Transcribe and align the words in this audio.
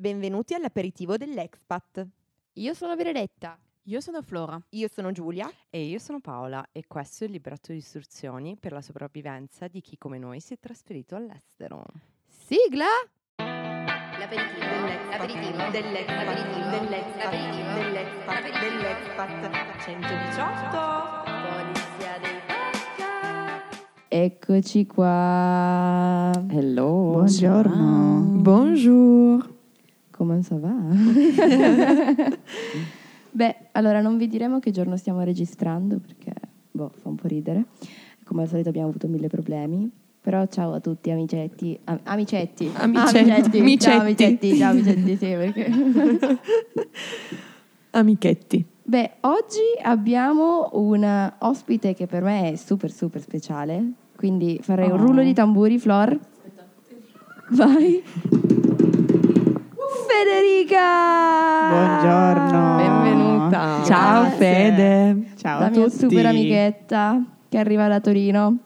Benvenuti 0.00 0.54
all'aperitivo 0.54 1.18
dell'Expat. 1.18 2.06
Io 2.54 2.72
sono 2.72 2.96
Benedetta. 2.96 3.58
Io 3.82 4.00
sono 4.00 4.22
Flora. 4.22 4.58
Io 4.70 4.88
sono 4.88 5.12
Giulia. 5.12 5.52
E 5.68 5.82
io 5.82 5.98
sono 5.98 6.20
Paola 6.20 6.66
e 6.72 6.84
questo 6.86 7.24
è 7.24 7.26
il 7.26 7.34
libretto 7.34 7.72
di 7.72 7.76
istruzioni 7.76 8.56
per 8.58 8.72
la 8.72 8.80
sopravvivenza 8.80 9.68
di 9.68 9.82
chi 9.82 9.98
come 9.98 10.16
noi 10.16 10.40
si 10.40 10.54
è 10.54 10.58
trasferito 10.58 11.16
all'estero. 11.16 11.84
Sigla! 12.26 12.86
L'aperitivo 13.36 15.68
dell'Expat. 15.70 16.70
Dell'Expat. 16.70 17.32
Dell'Expat. 17.76 18.58
Dell'Expat. 18.58 18.58
Dell'Expat. 18.58 19.84
118. 19.84 21.52
Polizia 21.52 22.16
dei. 22.22 22.40
Eccoci 24.08 24.86
qua. 24.86 26.32
Hello. 26.48 27.10
Buongiorno. 27.12 28.38
Bonjour. 28.40 29.58
Come 30.20 30.42
ça 30.42 30.56
va? 30.58 30.68
Beh, 33.32 33.56
allora 33.72 34.02
non 34.02 34.18
vi 34.18 34.28
diremo 34.28 34.58
che 34.58 34.70
giorno 34.70 34.98
stiamo 34.98 35.22
registrando 35.22 35.98
perché, 35.98 36.32
boh, 36.70 36.90
fa 36.94 37.08
un 37.08 37.14
po' 37.14 37.26
ridere. 37.26 37.64
Come 38.24 38.42
al 38.42 38.48
solito 38.48 38.68
abbiamo 38.68 38.88
avuto 38.88 39.08
mille 39.08 39.28
problemi. 39.28 39.90
Però 40.20 40.44
ciao 40.48 40.74
a 40.74 40.80
tutti 40.80 41.10
amicetti. 41.10 41.78
Am- 41.84 42.00
amicetti. 42.02 42.70
Amicetti. 42.74 43.18
Amicetti. 43.60 43.78
Ciao 43.78 44.00
Amicetti. 44.00 44.50
amicetti. 44.50 44.56
Ciao 44.58 44.70
amicetti, 44.72 45.16
sì, 45.16 45.26
perché... 45.26 45.70
Amichetti. 47.92 48.64
Beh, 48.82 49.10
oggi 49.20 49.58
abbiamo 49.82 50.68
una 50.74 51.34
ospite 51.38 51.94
che 51.94 52.06
per 52.06 52.22
me 52.22 52.52
è 52.52 52.56
super 52.56 52.90
super 52.90 53.22
speciale, 53.22 53.92
quindi 54.16 54.58
farei 54.60 54.90
un 54.90 55.00
Oh. 55.00 55.06
rullo 55.06 55.22
di 55.22 55.32
tamburi, 55.32 55.78
Flor. 55.78 56.18
Vai. 57.52 58.02
Federica! 60.20 61.68
Buongiorno. 61.70 62.76
Benvenuta. 62.76 63.82
Ciao 63.86 64.22
Grazie. 64.24 64.36
Fede. 64.36 65.24
Ciao 65.36 65.60
La 65.60 65.66
a 65.66 65.70
mia 65.70 65.84
tutti. 65.84 65.96
super 65.96 66.26
amichetta 66.26 67.24
che 67.48 67.56
arriva 67.56 67.88
da 67.88 68.00
Torino. 68.00 68.58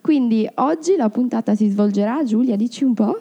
Quindi 0.00 0.48
oggi 0.54 0.96
la 0.96 1.10
puntata 1.10 1.54
si 1.54 1.68
svolgerà, 1.68 2.24
Giulia, 2.24 2.56
dici 2.56 2.84
un 2.84 2.94
po'? 2.94 3.20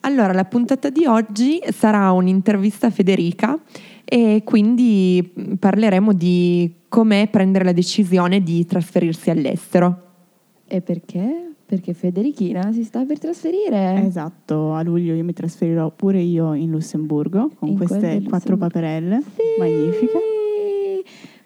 Allora, 0.00 0.32
la 0.32 0.46
puntata 0.46 0.90
di 0.90 1.06
oggi 1.06 1.62
sarà 1.70 2.10
un'intervista 2.10 2.88
a 2.88 2.90
Federica 2.90 3.56
e 4.04 4.42
quindi 4.44 5.30
mh, 5.32 5.54
parleremo 5.60 6.12
di 6.12 6.74
com'è 6.88 7.28
prendere 7.28 7.66
la 7.66 7.72
decisione 7.72 8.42
di 8.42 8.66
trasferirsi 8.66 9.30
all'estero. 9.30 10.02
E 10.66 10.80
perché? 10.80 11.52
Perché 11.66 11.94
Federichina 11.94 12.70
si 12.72 12.84
sta 12.84 13.04
per 13.04 13.18
trasferire. 13.18 14.00
Esatto, 14.06 14.72
a 14.72 14.82
luglio 14.82 15.14
io 15.14 15.24
mi 15.24 15.32
trasferirò 15.32 15.90
pure 15.90 16.20
io 16.20 16.54
in 16.54 16.70
Lussemburgo 16.70 17.50
con 17.58 17.68
In 17.70 17.76
queste 17.76 18.22
quattro 18.22 18.56
paperelle 18.56 19.20
Sì. 19.20 19.42
magnifiche 19.58 20.20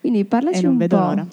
Quindi 0.01 0.25
parlaci 0.27 0.59
e 0.59 0.63
non 0.63 0.73
un 0.73 0.79
vedo 0.79 0.97
po'. 0.99 1.03
l'ora. 1.05 1.27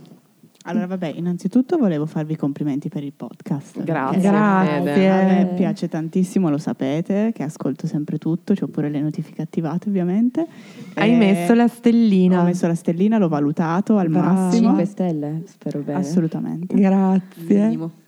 Allora, 0.69 0.85
vabbè, 0.87 1.13
innanzitutto 1.15 1.77
volevo 1.77 2.05
farvi 2.05 2.33
i 2.33 2.35
complimenti 2.35 2.89
per 2.89 3.01
il 3.03 3.13
podcast. 3.13 3.81
Grazie. 3.83 4.19
Grazie. 4.19 5.09
A 5.09 5.23
me 5.23 5.51
piace 5.55 5.87
tantissimo, 5.87 6.49
lo 6.49 6.57
sapete, 6.57 7.31
che 7.33 7.43
ascolto 7.43 7.87
sempre 7.87 8.17
tutto, 8.17 8.53
ho 8.59 8.67
pure 8.67 8.89
le 8.89 8.99
notifiche 8.99 9.41
attivate 9.41 9.87
ovviamente. 9.87 10.45
Hai 10.95 11.13
E 11.13 11.15
messo 11.15 11.53
la 11.53 11.67
stellina. 11.69 12.41
Ho 12.41 12.43
messo 12.43 12.67
la 12.67 12.75
stellina, 12.75 13.17
l'ho 13.17 13.29
valutato 13.29 13.95
al 13.97 14.09
Brava. 14.09 14.31
massimo. 14.33 14.67
5 14.67 14.85
stelle, 14.85 15.41
spero 15.45 15.79
bene. 15.79 15.99
Assolutamente. 15.99 16.75
Grazie. 16.75 18.05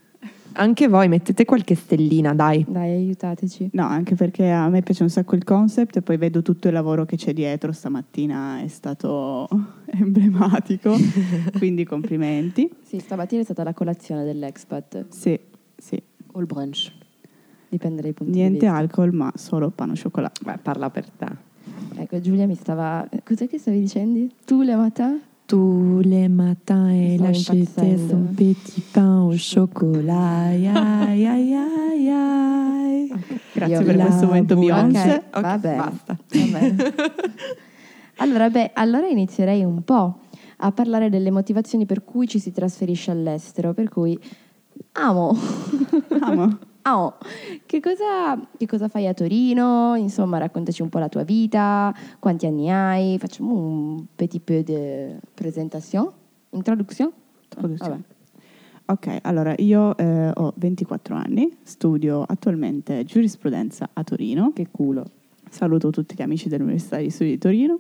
Anche 0.54 0.88
voi 0.88 1.08
mettete 1.08 1.46
qualche 1.46 1.76
stellina, 1.76 2.34
dai. 2.34 2.66
Dai, 2.68 2.92
aiutateci. 2.92 3.70
No, 3.74 3.86
anche 3.86 4.16
perché 4.16 4.50
a 4.50 4.68
me 4.70 4.82
piace 4.82 5.04
un 5.04 5.10
sacco 5.10 5.36
il 5.36 5.44
concept 5.44 5.98
e 5.98 6.02
poi 6.02 6.18
vedo 6.18 6.42
tutto 6.42 6.68
il 6.68 6.74
lavoro 6.74 7.06
che 7.06 7.16
c'è 7.16 7.34
dietro. 7.34 7.72
Stamattina 7.72 8.62
è 8.62 8.68
stato 8.68 9.48
emblematico, 9.88 10.96
quindi 11.58 11.84
complimenti. 11.86 12.70
Sì, 12.84 13.00
stamattina 13.00 13.42
è 13.42 13.44
stata 13.44 13.64
la 13.64 13.74
colazione 13.74 14.24
dell'expat. 14.26 15.06
Sì, 15.10 15.40
sì. 15.78 16.02
O 16.34 16.40
il 16.40 16.46
brunch. 16.46 16.92
Dipende 17.70 18.02
dai 18.02 18.14
punti 18.14 18.34
Niente 18.34 18.60
di 18.60 18.66
vista. 18.66 18.76
alcol, 18.76 19.14
ma 19.14 19.32
solo 19.36 19.70
pane 19.70 19.92
au 19.92 19.98
chocolat. 20.02 20.44
Beh, 20.44 20.58
parla 20.62 20.90
per 20.90 21.10
te. 21.10 21.28
Ecco, 21.96 22.20
Giulia 22.20 22.48
mi 22.48 22.56
stava... 22.56 23.08
Cos'è 23.24 23.48
che 23.48 23.60
stavi 23.60 23.80
dicendo? 23.80 24.28
Tu 24.46 24.62
le 24.64 24.76
matin? 24.76 25.22
Tous 25.50 26.02
les 26.04 26.28
matins, 26.30 26.90
elle 26.90 27.26
achetait 27.26 27.98
son 27.98 28.22
petit 28.38 28.82
pain 28.94 29.24
au 29.24 29.36
chocolat. 29.36 30.50
Ai, 30.50 30.68
ai, 30.68 31.26
ai, 31.26 31.56
ai, 31.56 32.10
ai. 32.12 33.12
Grazie 33.56 33.76
Io 33.76 33.84
per 33.84 33.96
questo 33.98 34.26
momento. 34.28 34.56
Beyoncé. 34.56 35.24
Ok, 35.34 35.42
va 35.42 35.58
bene. 35.58 35.76
basta. 35.76 36.18
Va 36.28 36.60
bene. 36.60 36.76
allora, 38.18 38.48
beh, 38.52 38.72
allora 38.76 39.08
inizierei 39.08 39.64
un 39.64 39.84
po' 39.84 40.20
a 40.58 40.72
parlare 40.72 41.10
delle 41.10 41.32
motivazioni 41.32 41.88
per 41.88 42.04
cui 42.04 42.28
ci 42.28 42.38
si 42.38 42.52
trasferisce 42.52 43.10
all'estero. 43.10 43.74
Per 43.74 43.90
cui, 43.90 44.20
amo, 44.92 45.36
Amo. 46.20 46.60
Amo. 46.90 47.18
Che 47.66 47.80
cosa, 47.80 48.40
che 48.58 48.66
cosa 48.66 48.88
fai 48.88 49.08
a 49.08 49.14
Torino? 49.14 49.96
Insomma, 49.96 50.38
raccontaci 50.38 50.82
un 50.82 50.90
po' 50.90 51.00
la 51.00 51.10
tua 51.10 51.24
vita, 51.24 51.94
quanti 52.20 52.46
anni 52.46 52.70
hai? 52.70 53.18
Facciamo 53.20 53.54
un 53.54 54.06
petit 54.16 54.42
peu 54.42 54.64
de 54.64 55.20
présentation, 55.34 56.12
introduction. 56.52 57.12
Introduzione. 57.44 57.92
Vabbè. 57.92 58.18
Ok, 58.86 59.20
allora 59.22 59.54
io 59.60 59.96
eh, 59.98 60.32
ho 60.34 60.52
24 60.56 61.16
anni, 61.16 61.58
studio 61.62 62.24
attualmente 62.24 63.04
giurisprudenza 63.04 63.90
a 63.94 64.04
Torino. 64.04 64.52
Che 64.52 64.68
culo. 64.72 65.06
Saluto 65.50 65.92
tutti 65.92 66.16
gli 66.16 66.22
amici 66.22 66.50
dell'Università 66.50 66.98
di 66.98 67.10
Studi 67.12 67.32
di 67.32 67.38
Torino. 67.38 67.80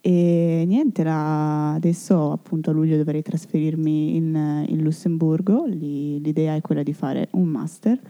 E 0.00 0.64
niente, 0.66 1.02
la- 1.02 1.74
adesso 1.74 2.30
appunto 2.32 2.70
a 2.70 2.72
luglio 2.72 2.96
dovrei 2.96 3.22
trasferirmi 3.22 4.16
in, 4.16 4.64
in 4.68 4.82
Lussemburgo. 4.82 5.64
Lì- 5.66 6.20
l'idea 6.20 6.54
è 6.54 6.60
quella 6.60 6.82
di 6.82 6.92
fare 6.92 7.28
un 7.32 7.46
master. 7.46 8.00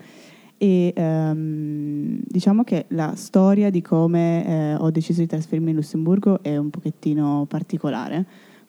E 0.60 0.92
ehm, 0.94 2.20
diciamo 2.24 2.64
che 2.64 2.86
la 2.88 3.14
storia 3.14 3.70
di 3.70 3.80
come 3.80 4.44
eh, 4.44 4.74
ho 4.74 4.90
deciso 4.90 5.20
di 5.20 5.26
trasferirmi 5.26 5.70
in 5.70 5.76
Lussemburgo 5.76 6.42
è 6.42 6.56
un 6.56 6.68
pochettino 6.68 7.46
particolare 7.48 8.26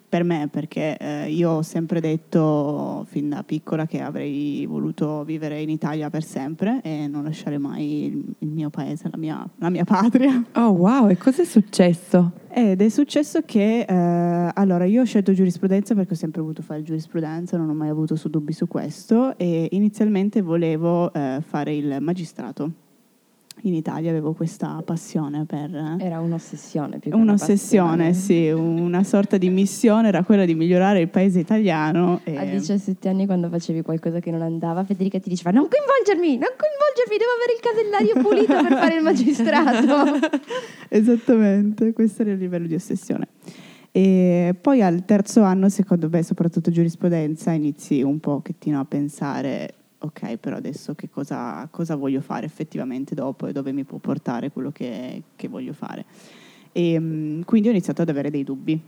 per 0.09 0.23
me, 0.23 0.49
perché 0.51 0.97
eh, 0.97 1.31
io 1.31 1.51
ho 1.51 1.61
sempre 1.61 2.01
detto 2.01 3.05
fin 3.07 3.29
da 3.29 3.43
piccola 3.43 3.85
che 3.85 4.01
avrei 4.01 4.65
voluto 4.65 5.23
vivere 5.23 5.61
in 5.61 5.69
Italia 5.69 6.09
per 6.09 6.23
sempre 6.23 6.81
e 6.81 7.07
non 7.07 7.23
lasciare 7.23 7.59
mai 7.59 8.05
il, 8.05 8.23
il 8.39 8.47
mio 8.47 8.71
paese, 8.71 9.07
la 9.11 9.17
mia, 9.17 9.47
la 9.57 9.69
mia 9.69 9.85
patria. 9.85 10.43
Oh 10.59 10.71
wow, 10.71 11.07
e 11.07 11.17
cosa 11.17 11.43
è 11.43 11.45
successo? 11.45 12.31
Ed 12.49 12.81
è 12.81 12.89
successo 12.89 13.43
che, 13.45 13.85
eh, 13.87 14.51
allora, 14.53 14.85
io 14.85 15.03
ho 15.03 15.05
scelto 15.05 15.31
giurisprudenza 15.31 15.93
perché 15.93 16.13
ho 16.13 16.17
sempre 16.17 16.41
voluto 16.41 16.63
fare 16.63 16.81
giurisprudenza, 16.81 17.55
non 17.55 17.69
ho 17.69 17.73
mai 17.73 17.89
avuto 17.89 18.15
dubbi 18.27 18.51
su 18.51 18.67
questo 18.67 19.37
e 19.37 19.67
inizialmente 19.71 20.41
volevo 20.41 21.13
eh, 21.13 21.41
fare 21.45 21.75
il 21.75 21.97
magistrato. 22.01 22.87
In 23.63 23.73
Italia 23.73 24.09
avevo 24.09 24.33
questa 24.33 24.81
passione 24.85 25.45
per... 25.45 25.97
Era 25.99 26.19
un'ossessione 26.21 26.99
più 26.99 27.11
che 27.11 27.15
una 27.15 27.31
Un'ossessione, 27.31 28.13
sì, 28.13 28.49
una 28.49 29.03
sorta 29.03 29.37
di 29.37 29.49
missione 29.49 30.07
era 30.07 30.23
quella 30.23 30.45
di 30.45 30.55
migliorare 30.55 31.01
il 31.01 31.09
paese 31.09 31.39
italiano. 31.39 32.21
E... 32.23 32.37
A 32.37 32.45
17 32.45 33.09
anni 33.09 33.25
quando 33.25 33.49
facevi 33.49 33.81
qualcosa 33.81 34.19
che 34.19 34.31
non 34.31 34.41
andava, 34.41 34.85
Federica 34.85 35.19
ti 35.19 35.29
diceva 35.29 35.51
non 35.51 35.67
coinvolgermi, 35.67 36.37
non 36.37 36.53
coinvolgermi, 36.55 37.17
devo 37.17 37.31
avere 37.35 37.53
il 37.53 37.59
casellario 37.59 38.13
pulito 38.23 38.69
per 38.69 38.79
fare 38.79 38.95
il 38.95 39.03
magistrato. 39.03 40.27
Esattamente, 40.87 41.91
questo 41.93 42.21
era 42.21 42.31
il 42.31 42.39
livello 42.39 42.67
di 42.67 42.75
ossessione. 42.75 43.27
E 43.91 44.55
poi 44.59 44.81
al 44.81 45.03
terzo 45.05 45.41
anno, 45.41 45.67
secondo 45.69 46.09
me, 46.09 46.23
soprattutto 46.23 46.71
giurisprudenza, 46.71 47.51
inizi 47.51 48.01
un 48.01 48.19
pochettino 48.19 48.79
a 48.79 48.85
pensare, 48.85 49.73
ok, 49.99 50.37
però 50.37 50.55
adesso 50.55 50.95
che 50.95 51.09
cosa, 51.09 51.67
cosa 51.69 51.95
voglio 51.95 52.21
fare 52.21 52.45
effettivamente 52.45 53.15
dopo 53.15 53.47
e 53.47 53.51
dove 53.51 53.71
mi 53.71 53.83
può 53.83 53.97
portare 53.97 54.51
quello 54.51 54.71
che, 54.71 55.23
che 55.35 55.47
voglio 55.47 55.73
fare. 55.73 56.05
E 56.71 56.99
mm, 56.99 57.41
quindi 57.41 57.67
ho 57.67 57.71
iniziato 57.71 58.01
ad 58.01 58.09
avere 58.09 58.29
dei 58.31 58.43
dubbi. 58.43 58.81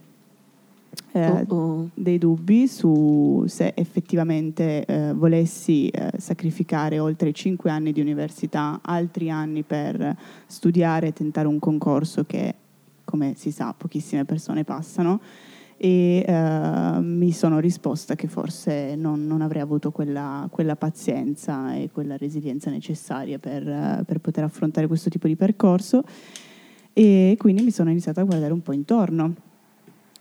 Eh, 1.13 1.45
Oh, 1.47 1.89
dei 1.93 2.17
dubbi 2.17 2.67
su 2.67 3.43
se 3.47 3.73
effettivamente 3.75 4.85
eh, 4.85 5.13
volessi 5.13 5.87
eh, 5.87 6.11
sacrificare 6.17 6.99
oltre 6.99 7.29
i 7.29 7.33
cinque 7.33 7.69
anni 7.69 7.91
di 7.91 8.01
università, 8.01 8.79
altri 8.81 9.29
anni 9.29 9.63
per 9.63 10.15
studiare 10.45 11.07
e 11.07 11.13
tentare 11.13 11.47
un 11.47 11.59
concorso 11.59 12.23
che, 12.25 12.55
come 13.03 13.33
si 13.35 13.51
sa, 13.51 13.73
pochissime 13.75 14.25
persone 14.25 14.63
passano. 14.63 15.19
E 15.83 16.23
eh, 16.27 16.99
mi 16.99 17.31
sono 17.31 17.57
risposta 17.57 18.13
che 18.13 18.27
forse 18.27 18.95
non, 18.95 19.25
non 19.25 19.41
avrei 19.41 19.63
avuto 19.63 19.89
quella, 19.89 20.47
quella 20.51 20.75
pazienza 20.75 21.73
e 21.73 21.89
quella 21.91 22.17
resilienza 22.17 22.69
necessaria 22.69 23.39
per, 23.39 24.03
per 24.05 24.19
poter 24.19 24.43
affrontare 24.43 24.85
questo 24.85 25.09
tipo 25.09 25.25
di 25.25 25.35
percorso. 25.35 26.03
E 26.93 27.35
quindi 27.39 27.63
mi 27.63 27.71
sono 27.71 27.89
iniziata 27.89 28.21
a 28.21 28.25
guardare 28.25 28.53
un 28.53 28.61
po' 28.61 28.73
intorno 28.73 29.49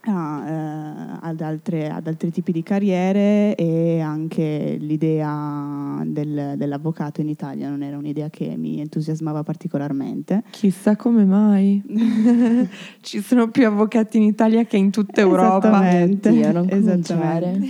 a, 0.02 0.48
eh, 0.48 1.18
ad, 1.20 1.40
altre- 1.40 1.90
ad 1.90 2.06
altri 2.06 2.30
tipi 2.30 2.52
di 2.52 2.62
carriere 2.62 3.54
e 3.54 4.00
anche 4.00 4.76
l'idea 4.80 6.02
del- 6.04 6.54
dell'avvocato 6.56 7.20
in 7.20 7.28
Italia 7.28 7.68
non 7.68 7.82
era 7.82 7.96
un'idea 7.96 8.30
che 8.30 8.56
mi 8.56 8.80
entusiasmava 8.80 9.42
particolarmente. 9.42 10.42
Chissà 10.50 10.96
come 10.96 11.24
mai. 11.24 11.82
Ci 13.00 13.20
sono 13.20 13.48
più 13.48 13.66
avvocati 13.66 14.16
in 14.16 14.22
Italia 14.24 14.64
che 14.64 14.76
in 14.76 14.90
tutta 14.90 15.20
Europa. 15.20 15.68
Esattamente. 15.68 16.28
Oddio, 16.30 16.52
non 16.52 16.66
Esattamente. 16.70 17.68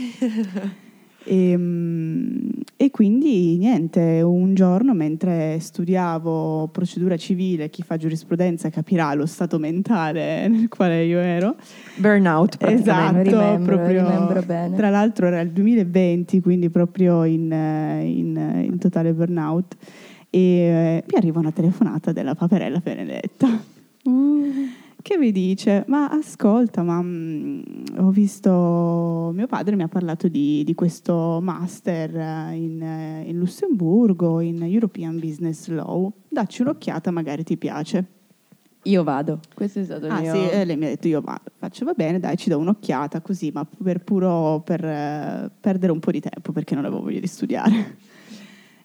E, 1.25 1.57
mm, 1.57 2.49
e 2.77 2.91
quindi 2.91 3.59
niente, 3.59 4.23
un 4.23 4.55
giorno 4.55 4.95
mentre 4.95 5.59
studiavo 5.61 6.69
procedura 6.73 7.17
civile, 7.19 7.69
chi 7.69 7.83
fa 7.83 7.97
giurisprudenza 7.99 8.71
capirà 8.71 9.13
lo 9.13 9.27
stato 9.27 9.59
mentale 9.59 10.49
nel 10.49 10.69
quale 10.69 11.05
io 11.05 11.19
ero. 11.19 11.57
Burnout 11.97 12.57
praticamente. 12.57 13.29
Esatto, 13.31 13.45
rimembro, 13.47 13.77
proprio- 13.77 14.03
rimembro 14.03 14.43
bene. 14.43 14.77
Tra 14.77 14.89
l'altro 14.89 15.27
era 15.27 15.41
il 15.41 15.51
2020, 15.51 16.41
quindi 16.41 16.71
proprio 16.71 17.25
in, 17.25 17.53
in- 17.53 18.63
in 18.65 18.79
totale 18.79 19.13
burnout. 19.13 19.77
E 20.31 20.39
eh, 20.41 21.05
mi 21.07 21.19
arriva 21.19 21.41
una 21.41 21.53
telefonata 21.53 22.13
della 22.13 22.35
paperella 22.35 22.79
Benedetta 22.79 23.49
che 25.03 25.17
mi 25.17 25.33
dice: 25.33 25.85
Ma 25.89 26.09
ascolta, 26.09 26.83
ma 26.83 27.01
mm, 27.03 27.63
ho 27.99 28.11
visto 28.11 29.31
mio 29.35 29.47
padre 29.47 29.77
mi 29.77 29.83
ha 29.83 29.89
parlato 29.89 30.29
di, 30.29 30.63
di 30.65 30.75
questo 30.75 31.41
master 31.43 32.17
eh, 32.17 32.55
in, 32.55 32.83
eh, 32.83 33.25
in 33.27 33.39
Lussemburgo, 33.39 34.41
in 34.41 34.63
European 34.63 35.19
Business 35.19 35.69
Law. 35.69 36.13
Dacci 36.29 36.63
un'occhiata, 36.63 37.11
magari 37.11 37.45
ti 37.45 37.57
piace. 37.57 38.19
Io 38.85 39.03
vado. 39.03 39.41
Questo 39.55 39.81
è 39.81 39.85
stato 39.85 40.07
il 40.07 40.13
Ah 40.13 40.21
mio... 40.21 40.33
sì, 40.33 40.49
e 40.49 40.65
lei 40.65 40.77
mi 40.77 40.87
ha 40.87 40.89
detto 40.89 41.07
io 41.07 41.21
va, 41.21 41.39
faccio 41.59 41.85
va 41.85 41.93
bene, 41.93 42.19
dai, 42.19 42.37
ci 42.37 42.49
do 42.49 42.59
un'occhiata 42.59 43.21
così, 43.21 43.51
ma 43.53 43.67
per 43.83 44.03
puro 44.03 44.63
per 44.65 44.83
eh, 44.83 45.51
perdere 45.61 45.93
un 45.93 45.99
po' 45.99 46.11
di 46.11 46.21
tempo 46.21 46.53
perché 46.53 46.75
non 46.75 46.85
avevo 46.85 47.03
voglia 47.03 47.21
di 47.21 47.27
studiare. 47.27 47.99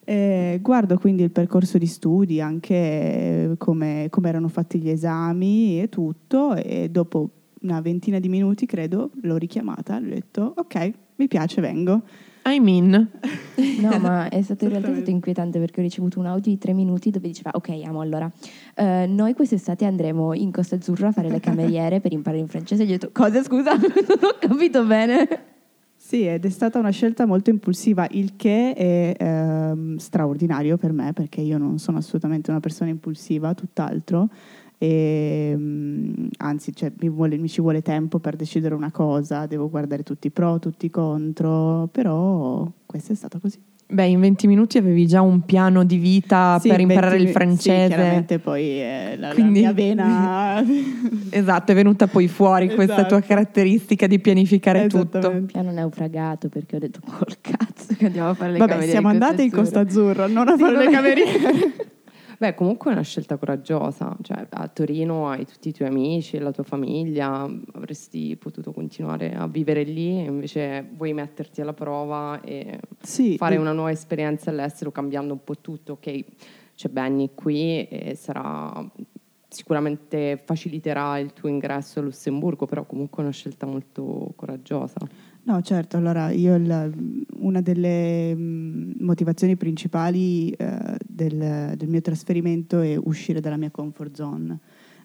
Eh, 0.05 0.59
guardo 0.61 0.97
quindi 0.97 1.23
il 1.23 1.31
percorso 1.31 1.77
di 1.77 1.87
studi, 1.87 2.39
anche 2.39 2.75
eh, 2.75 3.55
come, 3.57 4.07
come 4.09 4.29
erano 4.29 4.47
fatti 4.47 4.79
gli 4.79 4.89
esami 4.89 5.81
e 5.81 5.89
tutto, 5.89 6.55
e 6.55 6.89
dopo 6.89 7.29
una 7.61 7.81
ventina 7.81 8.19
di 8.19 8.29
minuti, 8.29 8.65
credo, 8.67 9.09
l'ho 9.21 9.37
richiamata, 9.37 9.99
le 9.99 10.07
ho 10.07 10.13
detto 10.13 10.53
ok, 10.55 10.91
mi 11.15 11.27
piace, 11.27 11.59
vengo. 11.59 12.03
I 12.47 12.59
mean. 12.59 13.09
No, 13.79 13.97
ma 13.99 14.29
è 14.29 14.41
stato 14.41 14.65
in 14.65 14.71
realtà 14.71 14.93
stato 14.93 15.09
inquietante 15.09 15.59
perché 15.59 15.79
ho 15.79 15.83
ricevuto 15.83 16.19
un 16.19 16.25
audio 16.25 16.51
di 16.51 16.57
tre 16.57 16.73
minuti 16.73 17.09
dove 17.09 17.27
diceva 17.27 17.51
ok, 17.53 17.69
amo 17.85 18.01
allora, 18.01 18.31
eh, 18.75 19.05
noi 19.07 19.33
quest'estate 19.33 19.85
andremo 19.85 20.33
in 20.33 20.51
Costa 20.51 20.75
Azzurra 20.75 21.09
a 21.09 21.11
fare 21.11 21.29
le 21.29 21.39
cameriere 21.39 21.99
per 21.99 22.13
imparare 22.13 22.41
il 22.41 22.49
francese. 22.49 22.83
E 22.83 22.85
gli 22.85 22.89
ho 22.89 22.93
detto 22.93 23.09
cosa 23.11 23.43
scusa? 23.43 23.73
non 23.75 24.19
ho 24.21 24.37
capito 24.39 24.85
bene. 24.85 25.53
Sì, 26.07 26.27
ed 26.27 26.45
è 26.45 26.49
stata 26.51 26.77
una 26.77 26.91
scelta 26.91 27.25
molto 27.25 27.49
impulsiva, 27.49 28.05
il 28.11 28.35
che 28.35 28.73
è 28.75 29.15
ehm, 29.17 29.95
straordinario 29.97 30.77
per 30.77 30.93
me 30.93 31.13
perché 31.13 31.41
io 31.41 31.57
non 31.57 31.79
sono 31.79 31.97
assolutamente 31.97 32.51
una 32.51 32.59
persona 32.59 32.91
impulsiva, 32.91 33.55
tutt'altro. 33.55 34.29
E, 34.77 35.51
mm, 35.57 36.27
anzi, 36.37 36.75
cioè, 36.75 36.91
mi, 36.99 37.09
vuole- 37.09 37.37
mi 37.37 37.47
ci 37.49 37.59
vuole 37.59 37.81
tempo 37.81 38.19
per 38.19 38.35
decidere 38.35 38.75
una 38.75 38.91
cosa, 38.91 39.47
devo 39.47 39.67
guardare 39.67 40.03
tutti 40.03 40.27
i 40.27 40.31
pro, 40.31 40.59
tutti 40.59 40.85
i 40.85 40.89
contro, 40.91 41.87
però 41.91 42.71
questo 42.85 43.11
è 43.11 43.15
stato 43.15 43.39
così. 43.39 43.59
Beh, 43.87 44.05
in 44.07 44.19
20 44.19 44.47
minuti 44.47 44.79
avevi 44.79 45.05
già 45.05 45.21
un 45.21 45.41
piano 45.41 45.83
di 45.83 45.97
vita 45.97 46.57
Sì, 46.59 46.69
per 46.69 46.79
imparare 46.79 47.17
20 47.17 47.23
il 47.27 47.31
francese. 47.31 47.81
Sì, 47.83 47.87
chiaramente 47.87 48.39
poi 48.39 48.63
eh, 48.81 49.15
la, 49.17 49.27
la 49.27 49.33
Quindi- 49.35 49.59
mia 49.59 49.73
vena... 49.73 50.63
Esatto, 51.29 51.71
è 51.71 51.75
venuta 51.75 52.07
poi 52.07 52.27
fuori 52.27 52.73
questa 52.73 52.93
Esatto. 52.95 53.07
tua 53.09 53.19
caratteristica 53.21 54.07
di 54.07 54.19
pianificare 54.19 54.87
tutto. 54.87 55.19
Esattamente. 55.19 55.51
Piano 55.51 55.71
naufragato 55.71 56.49
perché 56.49 56.77
ho 56.77 56.79
detto 56.79 56.99
col 57.05 57.35
cazzo 57.41 57.93
che 57.95 58.05
andiamo 58.07 58.29
a 58.29 58.33
fare 58.33 58.53
le 58.53 58.57
Vabbè, 58.57 58.87
siamo 58.87 59.09
andate 59.09 59.43
in 59.43 59.51
Costa 59.51 59.81
Azzurra. 59.81 60.25
Non 60.27 60.47
a 60.47 60.53
Sì, 60.55 60.59
fare 60.63 60.77
le 60.77 60.89
vabbè. 60.89 61.13
Beh, 62.37 62.53
comunque 62.53 62.89
è 62.91 62.93
una 62.93 63.03
scelta 63.03 63.37
coraggiosa, 63.37 64.15
cioè 64.21 64.45
a 64.49 64.67
Torino 64.67 65.29
hai 65.29 65.45
tutti 65.45 65.69
i 65.69 65.73
tuoi 65.73 65.87
amici, 65.87 66.37
la 66.37 66.51
tua 66.51 66.63
famiglia, 66.63 67.49
avresti 67.73 68.35
potuto 68.35 68.73
continuare 68.73 69.33
a 69.33 69.47
vivere 69.47 69.83
lì, 69.83 70.19
e 70.19 70.25
invece 70.25 70.85
vuoi 70.95 71.13
metterti 71.13 71.61
alla 71.61 71.73
prova 71.73 72.41
e 72.41 72.79
Sì, 73.01 73.37
fare 73.37 73.55
una 73.55 73.71
nuova 73.71 73.91
esperienza 73.91 74.49
all'estero 74.49 74.91
cambiando 74.91 75.33
un 75.33 75.43
po' 75.43 75.57
tutto, 75.59 75.93
ok, 75.93 76.23
c'è 76.75 76.89
Benny 76.89 77.31
qui 77.33 77.87
e 77.87 78.15
sarà 78.15 78.85
sicuramente 79.47 80.41
faciliterà 80.43 81.17
il 81.19 81.31
tuo 81.31 81.47
ingresso 81.47 81.99
a 81.99 82.01
Lussemburgo, 82.03 82.65
però 82.65 82.83
comunque 82.83 83.19
è 83.19 83.25
una 83.25 83.31
scelta 83.33 83.65
molto 83.65 84.33
coraggiosa. 84.35 84.97
No, 85.47 85.61
certo, 85.61 85.97
allora 85.97 86.31
io 86.31 86.55
il- 86.55 87.25
una 87.37 87.61
delle 87.61 88.33
mm, 88.35 88.93
motivazioni 89.01 89.55
principali 89.55 90.49
eh, 90.49 90.97
del, 91.05 91.73
del 91.77 91.87
mio 91.87 92.01
trasferimento 92.01 92.79
è 92.81 92.95
uscire 92.97 93.39
dalla 93.41 93.55
mia 93.57 93.69
comfort 93.69 94.15
zone, 94.15 94.59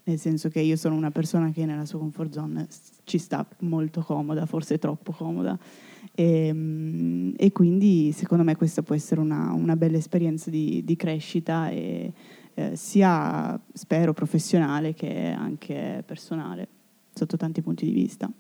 nel 0.05 0.19
senso 0.19 0.49
che 0.49 0.61
io 0.61 0.77
sono 0.77 0.95
una 0.95 1.11
persona 1.11 1.51
che 1.51 1.67
nella 1.67 1.85
sua 1.85 1.99
comfort 1.99 2.33
zone 2.33 2.67
ci 3.05 3.19
sta 3.19 3.47
molto 3.61 4.01
comoda, 4.01 4.47
forse 4.47 4.79
troppo 4.79 5.13
comoda 5.13 5.59
e, 6.15 6.51
mm, 6.51 7.33
e 7.37 7.53
quindi 7.53 8.11
secondo 8.13 8.43
me 8.43 8.57
questa 8.57 8.83
può 8.83 8.95
essere 8.95 9.21
una, 9.21 9.53
una 9.53 9.77
bella 9.77 9.99
esperienza 9.99 10.49
di, 10.49 10.83
di 10.87 10.97
crescita 10.97 11.69
e, 11.69 12.13
eh, 12.55 12.77
sia 12.77 13.61
spero 13.75 14.15
professionale 14.15 14.95
che 14.95 15.29
anche 15.37 16.03
personale 16.07 16.67
sotto 17.13 17.37
tanti 17.37 17.61
punti 17.61 17.85
di 17.85 17.93
vista. 17.93 18.31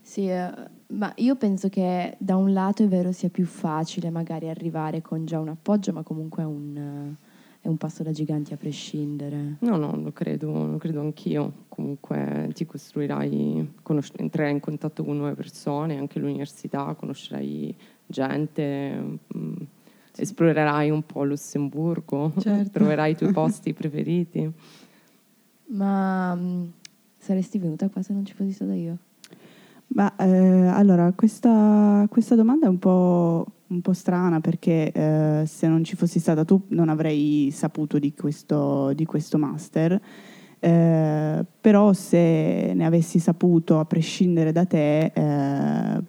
Sì, 0.00 0.28
eh, 0.28 0.52
ma 0.94 1.12
io 1.16 1.36
penso 1.36 1.68
che 1.68 2.16
da 2.18 2.36
un 2.36 2.52
lato 2.52 2.82
è 2.82 2.88
vero 2.88 3.12
sia 3.12 3.28
più 3.28 3.44
facile 3.46 4.10
magari 4.10 4.48
arrivare 4.48 5.02
con 5.02 5.24
già 5.24 5.38
un 5.38 5.48
appoggio, 5.48 5.92
ma 5.92 6.02
comunque 6.02 6.42
è 6.42 6.46
un, 6.46 7.14
è 7.60 7.68
un 7.68 7.76
passo 7.76 8.02
da 8.02 8.12
giganti 8.12 8.52
a 8.52 8.56
prescindere. 8.56 9.56
No, 9.60 9.76
no, 9.76 9.96
lo 9.96 10.12
credo, 10.12 10.66
lo 10.66 10.76
credo 10.78 11.00
anch'io. 11.00 11.64
Comunque 11.68 12.50
ti 12.54 12.64
costruirai, 12.66 13.74
conosc- 13.82 14.18
entrerai 14.20 14.52
in 14.52 14.60
contatto 14.60 15.04
con 15.04 15.16
nuove 15.16 15.34
persone, 15.34 15.96
anche 15.98 16.18
all'università, 16.18 16.94
conoscerai 16.94 17.74
gente, 18.06 19.18
mm, 19.36 19.54
esplorerai 20.16 20.90
un 20.90 21.04
po' 21.04 21.24
Lussemburgo, 21.24 22.32
Certo. 22.38 22.70
troverai 22.70 23.12
i 23.12 23.16
tuoi 23.16 23.32
posti 23.34 23.72
preferiti. 23.72 24.50
Ma 25.66 26.34
mh, 26.34 26.72
saresti 27.18 27.58
venuta 27.58 27.88
qua 27.88 28.02
se 28.02 28.12
non 28.12 28.24
ci 28.24 28.34
fossi 28.34 28.52
stata 28.52 28.74
io? 28.74 28.98
Ma 29.88 30.14
eh, 30.16 30.26
allora, 30.66 31.12
questa, 31.12 32.06
questa 32.10 32.34
domanda 32.34 32.66
è 32.66 32.68
un 32.68 32.78
po', 32.78 33.46
un 33.68 33.80
po' 33.80 33.92
strana 33.92 34.40
perché 34.40 34.90
eh, 34.92 35.42
se 35.46 35.68
non 35.68 35.84
ci 35.84 35.94
fossi 35.94 36.18
stata 36.18 36.44
tu 36.44 36.62
non 36.68 36.88
avrei 36.88 37.50
saputo 37.52 37.98
di 37.98 38.12
questo, 38.14 38.92
di 38.94 39.04
questo 39.04 39.38
master, 39.38 40.00
Eh, 40.64 41.44
però 41.60 41.92
se 41.92 42.72
ne 42.74 42.86
avessi 42.86 43.18
saputo 43.18 43.78
a 43.80 43.84
prescindere 43.84 44.50
da 44.50 44.64
te 44.64 45.12
eh, 45.12 46.02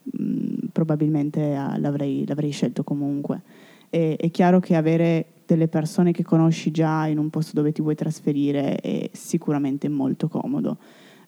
probabilmente 0.71 1.41
eh, 1.51 1.77
l'avrei, 1.79 2.25
l'avrei 2.25 2.51
scelto 2.51 2.83
comunque. 2.85 3.41
E- 3.89 4.15
è 4.15 4.31
chiaro 4.31 4.61
che 4.61 4.77
avere 4.77 5.25
delle 5.45 5.67
persone 5.67 6.13
che 6.13 6.23
conosci 6.23 6.71
già 6.71 7.05
in 7.07 7.17
un 7.17 7.29
posto 7.29 7.51
dove 7.53 7.73
ti 7.73 7.81
vuoi 7.81 7.95
trasferire 7.95 8.77
è 8.77 9.09
sicuramente 9.11 9.89
molto 9.89 10.29
comodo. 10.29 10.77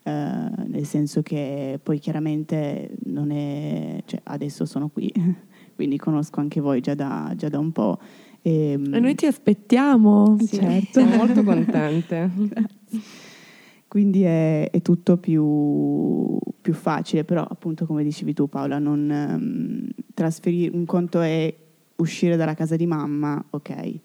Eh, 0.07 0.67
nel 0.67 0.85
senso 0.85 1.21
che 1.21 1.81
poi 1.83 1.99
chiaramente 1.99 2.91
non 3.07 3.29
è, 3.29 4.01
cioè 4.05 4.21
adesso 4.23 4.63
sono 4.63 4.87
qui, 4.87 5.11
quindi 5.75 5.97
conosco 5.97 6.39
anche 6.39 6.61
voi 6.61 6.79
già 6.79 6.95
da, 6.95 7.33
già 7.35 7.49
da 7.49 7.59
un 7.59 7.73
po'. 7.73 7.99
E, 8.41 8.71
E 8.71 8.99
noi 8.99 9.15
ti 9.15 9.25
aspettiamo. 9.25 10.37
Sì, 10.39 10.55
certo. 10.55 11.01
Sono 11.03 11.15
molto 11.17 11.43
contente. 11.43 12.31
Quindi 13.89 14.23
è, 14.23 14.69
è 14.69 14.81
tutto 14.81 15.17
più, 15.17 16.37
più 16.61 16.73
facile, 16.73 17.23
però 17.25 17.43
appunto 17.43 17.85
come 17.85 18.03
dicevi 18.03 18.33
tu 18.33 18.47
Paola, 18.47 18.79
non 18.79 19.09
ehm, 19.09 19.87
trasferire, 20.13 20.75
un 20.75 20.85
conto 20.85 21.19
è 21.21 21.53
uscire 21.95 22.35
dalla 22.35 22.53
casa 22.53 22.75
di 22.75 22.85
mamma, 22.85 23.43
ok, 23.49 23.99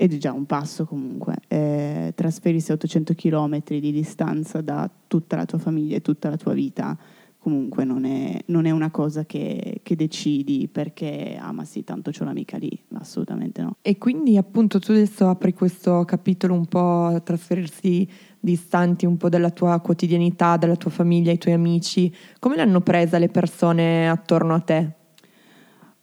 ed 0.00 0.14
è 0.14 0.16
già 0.16 0.32
un 0.32 0.46
passo 0.46 0.86
comunque. 0.86 1.34
Eh, 1.46 2.14
trasferirsi 2.16 2.70
a 2.70 2.74
800 2.74 3.12
km 3.12 3.62
di 3.66 3.92
distanza 3.92 4.62
da 4.62 4.90
tutta 5.06 5.36
la 5.36 5.44
tua 5.44 5.58
famiglia 5.58 5.96
e 5.96 6.00
tutta 6.00 6.30
la 6.30 6.38
tua 6.38 6.54
vita, 6.54 6.96
comunque 7.36 7.84
non 7.84 8.06
è, 8.06 8.42
non 8.46 8.64
è 8.64 8.70
una 8.70 8.90
cosa 8.90 9.26
che, 9.26 9.80
che 9.82 9.96
decidi 9.96 10.68
perché, 10.72 11.36
ah 11.38 11.52
ma 11.52 11.66
sì, 11.66 11.84
tanto 11.84 12.12
c'ho 12.12 12.24
l'amica 12.24 12.56
lì, 12.56 12.70
assolutamente 12.94 13.60
no. 13.60 13.76
E 13.82 13.98
quindi 13.98 14.38
appunto 14.38 14.78
tu 14.78 14.92
adesso 14.92 15.28
apri 15.28 15.52
questo 15.52 16.06
capitolo 16.06 16.54
un 16.54 16.64
po' 16.64 17.20
trasferirsi 17.22 18.08
distanti 18.40 19.04
un 19.04 19.18
po' 19.18 19.28
dalla 19.28 19.50
tua 19.50 19.80
quotidianità, 19.80 20.56
dalla 20.56 20.76
tua 20.76 20.90
famiglia, 20.90 21.30
i 21.30 21.36
tuoi 21.36 21.52
amici. 21.52 22.10
Come 22.38 22.56
l'hanno 22.56 22.80
presa 22.80 23.18
le 23.18 23.28
persone 23.28 24.08
attorno 24.08 24.54
a 24.54 24.60
te? 24.60 24.92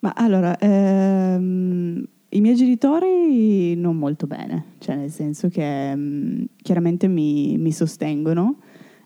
Ma 0.01 0.13
allora, 0.15 0.55
ehm, 0.59 2.07
i 2.37 2.41
miei 2.41 2.55
genitori 2.55 3.75
non 3.75 3.97
molto 3.97 4.27
bene, 4.27 4.75
cioè 4.77 4.95
nel 4.95 5.09
senso 5.09 5.49
che 5.49 5.95
mm, 5.95 6.43
chiaramente 6.61 7.07
mi, 7.07 7.57
mi 7.57 7.71
sostengono, 7.71 8.59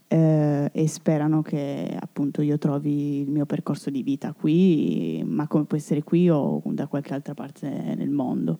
eh, 0.07 0.69
e 0.73 0.87
sperano 0.87 1.41
che 1.41 1.97
appunto 1.97 2.41
io 2.41 2.57
trovi 2.57 3.21
il 3.21 3.29
mio 3.29 3.45
percorso 3.45 3.89
di 3.89 4.03
vita 4.03 4.33
qui, 4.33 5.23
ma 5.25 5.47
come 5.47 5.63
può 5.63 5.77
essere 5.77 6.03
qui 6.03 6.29
o 6.29 6.61
da 6.65 6.87
qualche 6.87 7.13
altra 7.13 7.33
parte 7.33 7.69
nel 7.95 8.09
mondo. 8.09 8.59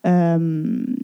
Ehm, 0.00 0.94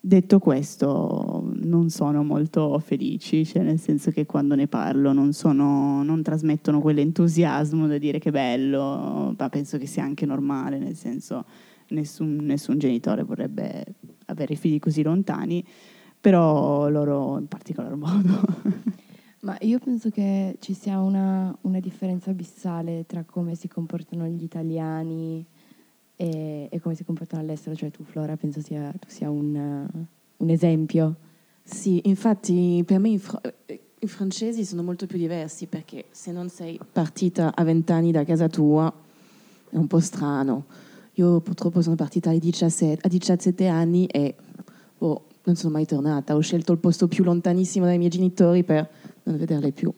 detto 0.00 0.38
questo, 0.38 1.52
non 1.62 1.90
sono 1.90 2.24
molto 2.24 2.78
felici, 2.78 3.44
cioè 3.44 3.62
nel 3.62 3.78
senso 3.78 4.10
che 4.10 4.24
quando 4.24 4.54
ne 4.54 4.68
parlo 4.68 5.12
non, 5.12 5.34
sono, 5.34 6.02
non 6.02 6.22
trasmettono 6.22 6.80
quell'entusiasmo 6.80 7.86
da 7.86 7.98
dire 7.98 8.18
che 8.18 8.30
bello, 8.30 9.34
ma 9.36 9.48
penso 9.50 9.76
che 9.76 9.86
sia 9.86 10.02
anche 10.02 10.24
normale, 10.24 10.78
nel 10.78 10.96
senso 10.96 11.44
nessun, 11.88 12.36
nessun 12.36 12.78
genitore 12.78 13.22
vorrebbe 13.22 13.84
avere 14.26 14.54
figli 14.54 14.78
così 14.78 15.02
lontani, 15.02 15.64
però 16.20 16.88
loro 16.88 17.38
in 17.38 17.46
particolar 17.46 17.94
modo. 17.96 18.40
Ma 19.40 19.56
io 19.60 19.78
penso 19.78 20.10
che 20.10 20.56
ci 20.60 20.74
sia 20.74 20.98
una, 21.00 21.56
una 21.62 21.78
differenza 21.78 22.30
abissale 22.30 23.04
tra 23.06 23.22
come 23.24 23.54
si 23.54 23.68
comportano 23.68 24.26
gli 24.26 24.42
italiani 24.42 25.46
e, 26.16 26.68
e 26.70 26.80
come 26.80 26.94
si 26.94 27.04
comportano 27.04 27.42
all'estero. 27.42 27.76
Cioè 27.76 27.90
tu, 27.90 28.02
Flora, 28.02 28.36
penso 28.36 28.60
sia, 28.60 28.92
tu 28.98 29.08
sia 29.08 29.30
un, 29.30 29.86
un 30.36 30.50
esempio. 30.50 31.16
Sì, 31.62 32.00
infatti 32.04 32.82
per 32.84 32.98
me 32.98 33.10
i, 33.10 33.18
fr- 33.18 33.54
i 33.98 34.06
francesi 34.06 34.64
sono 34.64 34.82
molto 34.82 35.06
più 35.06 35.18
diversi 35.18 35.66
perché 35.66 36.06
se 36.10 36.32
non 36.32 36.48
sei 36.48 36.78
partita 36.92 37.54
a 37.54 37.62
20 37.62 37.92
anni 37.92 38.12
da 38.12 38.24
casa 38.24 38.48
tua 38.48 38.92
è 39.70 39.76
un 39.76 39.86
po' 39.86 40.00
strano. 40.00 40.64
Io 41.18 41.40
purtroppo 41.40 41.80
sono 41.80 41.94
partita 41.94 42.30
a 42.30 42.38
17, 42.38 43.06
a 43.06 43.08
17 43.08 43.66
anni 43.68 44.06
e 44.06 44.34
oh, 44.98 45.24
non 45.44 45.56
sono 45.56 45.72
mai 45.72 45.86
tornata. 45.86 46.34
Ho 46.34 46.40
scelto 46.40 46.72
il 46.72 46.78
posto 46.78 47.08
più 47.08 47.24
lontanissimo 47.24 47.86
dai 47.86 47.96
miei 47.96 48.10
genitori 48.10 48.64
per 48.64 48.86
non 49.22 49.38
vederle 49.38 49.72
più. 49.72 49.92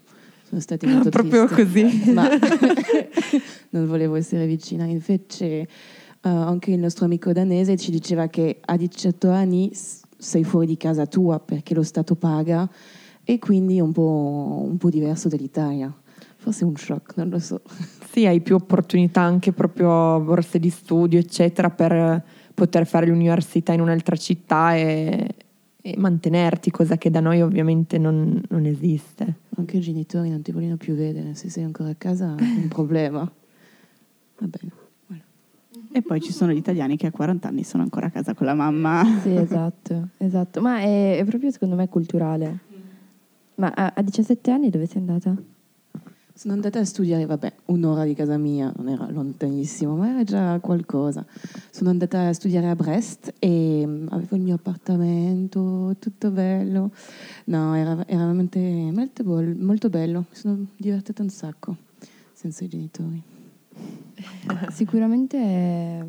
Sono 0.47 0.61
stati 0.61 0.87
molto 0.87 1.11
Proprio 1.11 1.47
così. 1.47 2.11
Ma 2.15 2.29
non 3.71 3.87
volevo 3.87 4.15
essere 4.15 4.47
vicina. 4.47 4.85
Invece 4.85 5.45
eh, 5.47 5.69
anche 6.21 6.71
il 6.71 6.79
nostro 6.79 7.05
amico 7.07 7.33
danese 7.33 7.77
ci 7.77 7.91
diceva 7.91 8.29
che 8.29 8.61
a 8.65 8.77
18 8.77 9.29
anni 9.29 9.73
sei 9.73 10.45
fuori 10.45 10.67
di 10.67 10.77
casa 10.77 11.07
tua 11.07 11.41
perché 11.41 11.75
lo 11.75 11.83
Stato 11.83 12.15
paga 12.15 12.69
e 13.25 13.39
quindi 13.41 13.79
è 13.79 13.81
un 13.81 13.93
po', 13.93 14.65
un 14.69 14.77
po' 14.77 14.89
diverso 14.89 15.29
dall'Italia. 15.29 15.93
Forse 16.49 16.65
è 16.65 16.67
un 16.67 16.77
shock, 16.77 17.17
non 17.17 17.29
lo 17.29 17.39
so. 17.39 17.61
Sì, 18.09 18.25
hai 18.25 18.41
più 18.41 18.55
opportunità 18.55 19.21
anche 19.21 19.53
proprio 19.53 20.19
borse 20.21 20.59
di 20.59 20.71
studio, 20.71 21.19
eccetera, 21.19 21.69
per 21.69 22.25
poter 22.55 22.87
fare 22.87 23.07
l'università 23.07 23.75
in 23.75 23.83
un'altra 23.83 24.17
città 24.17 24.75
e, 24.75 25.35
e 25.81 25.95
mantenerti, 25.99 26.71
cosa 26.71 26.97
che 26.97 27.11
da 27.11 27.21
noi 27.21 27.43
ovviamente 27.43 27.99
non, 27.99 28.41
non 28.49 28.65
esiste. 28.65 29.41
Anche 29.57 29.77
i 29.77 29.81
genitori 29.81 30.31
non 30.31 30.41
ti 30.41 30.53
vogliono 30.53 30.79
più 30.79 30.95
vedere, 30.95 31.35
se 31.35 31.51
sei 31.51 31.65
ancora 31.65 31.91
a 31.91 31.95
casa 31.97 32.35
è 32.35 32.43
un 32.43 32.69
problema. 32.73 33.21
Va 33.21 34.47
bene. 34.47 34.73
voilà. 35.07 35.23
e 35.93 36.01
poi 36.03 36.21
ci 36.23 36.33
sono 36.33 36.51
gli 36.53 36.57
italiani 36.57 36.97
che 36.97 37.09
a 37.09 37.11
40 37.11 37.47
anni 37.47 37.63
sono 37.63 37.83
ancora 37.83 38.07
a 38.07 38.11
casa 38.11 38.33
con 38.33 38.47
la 38.47 38.55
mamma. 38.55 39.05
Sì, 39.21 39.35
esatto, 39.35 40.09
esatto. 40.17 40.63
Ma 40.63 40.79
è, 40.79 41.19
è 41.19 41.25
proprio 41.27 41.51
secondo 41.51 41.77
me 41.77 41.89
culturale. 41.91 42.59
Ma 43.57 43.71
a, 43.73 43.93
a 43.95 44.03
17 44.03 44.51
anni 44.51 44.71
dove 44.71 44.87
sei 44.87 45.03
andata? 45.03 45.37
Sono 46.39 46.55
andata 46.55 46.79
a 46.79 46.85
studiare, 46.85 47.27
vabbè, 47.27 47.53
un'ora 47.65 48.05
di 48.05 48.15
casa 48.15 48.37
mia, 48.37 48.73
non 48.77 48.89
era 48.89 49.11
lontanissimo, 49.11 49.97
ma 49.97 50.11
era 50.11 50.23
già 50.23 50.61
qualcosa. 50.61 51.27
Sono 51.69 51.91
andata 51.91 52.29
a 52.29 52.33
studiare 52.33 52.69
a 52.69 52.77
Brest 52.77 53.35
e 53.41 53.83
mm, 53.85 54.07
avevo 54.11 54.37
il 54.37 54.43
mio 54.43 54.55
appartamento, 54.55 55.97
tutto 55.99 56.31
bello. 56.31 56.93
No, 57.47 57.75
era, 57.75 58.07
era 58.07 58.21
veramente 58.21 58.61
molto, 58.61 59.25
molto 59.25 59.89
bello, 59.89 60.27
mi 60.31 60.37
sono 60.37 60.67
divertita 60.77 61.23
un 61.23 61.29
sacco, 61.29 61.75
senza 62.33 62.63
i 62.63 62.69
genitori. 62.69 63.21
Sicuramente 64.71 66.07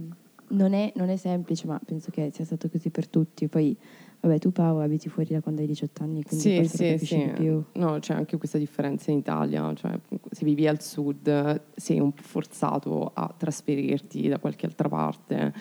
non 0.50 0.74
è, 0.74 0.93
non 0.95 1.09
è 1.09 1.15
semplice, 1.15 1.65
ma 1.65 1.81
penso 1.83 2.12
che 2.12 2.29
sia 2.31 2.45
stato 2.45 2.69
così 2.69 2.91
per 2.91 3.07
tutti. 3.07 3.48
Poi, 3.48 3.75
vabbè, 4.21 4.38
tu 4.39 4.51
Paolo 4.51 4.81
abiti 4.81 5.09
fuori 5.09 5.29
da 5.33 5.41
quando 5.41 5.61
hai 5.61 5.67
18 5.67 6.03
anni, 6.03 6.23
quindi 6.23 6.43
Sì, 6.43 6.65
sì, 6.67 6.97
sì. 6.97 7.31
più. 7.35 7.63
No, 7.73 7.99
c'è 7.99 8.13
anche 8.13 8.38
questa 8.38 8.57
differenza 8.57 9.11
in 9.11 9.17
Italia, 9.19 9.73
cioè 9.75 9.99
se 10.31 10.45
vivi 10.45 10.67
al 10.67 10.81
sud 10.81 11.61
sei 11.75 11.99
un 11.99 12.11
po' 12.11 12.21
forzato 12.23 13.11
a 13.13 13.33
trasferirti 13.35 14.27
da 14.27 14.39
qualche 14.39 14.65
altra 14.65 14.89
parte 14.89 15.53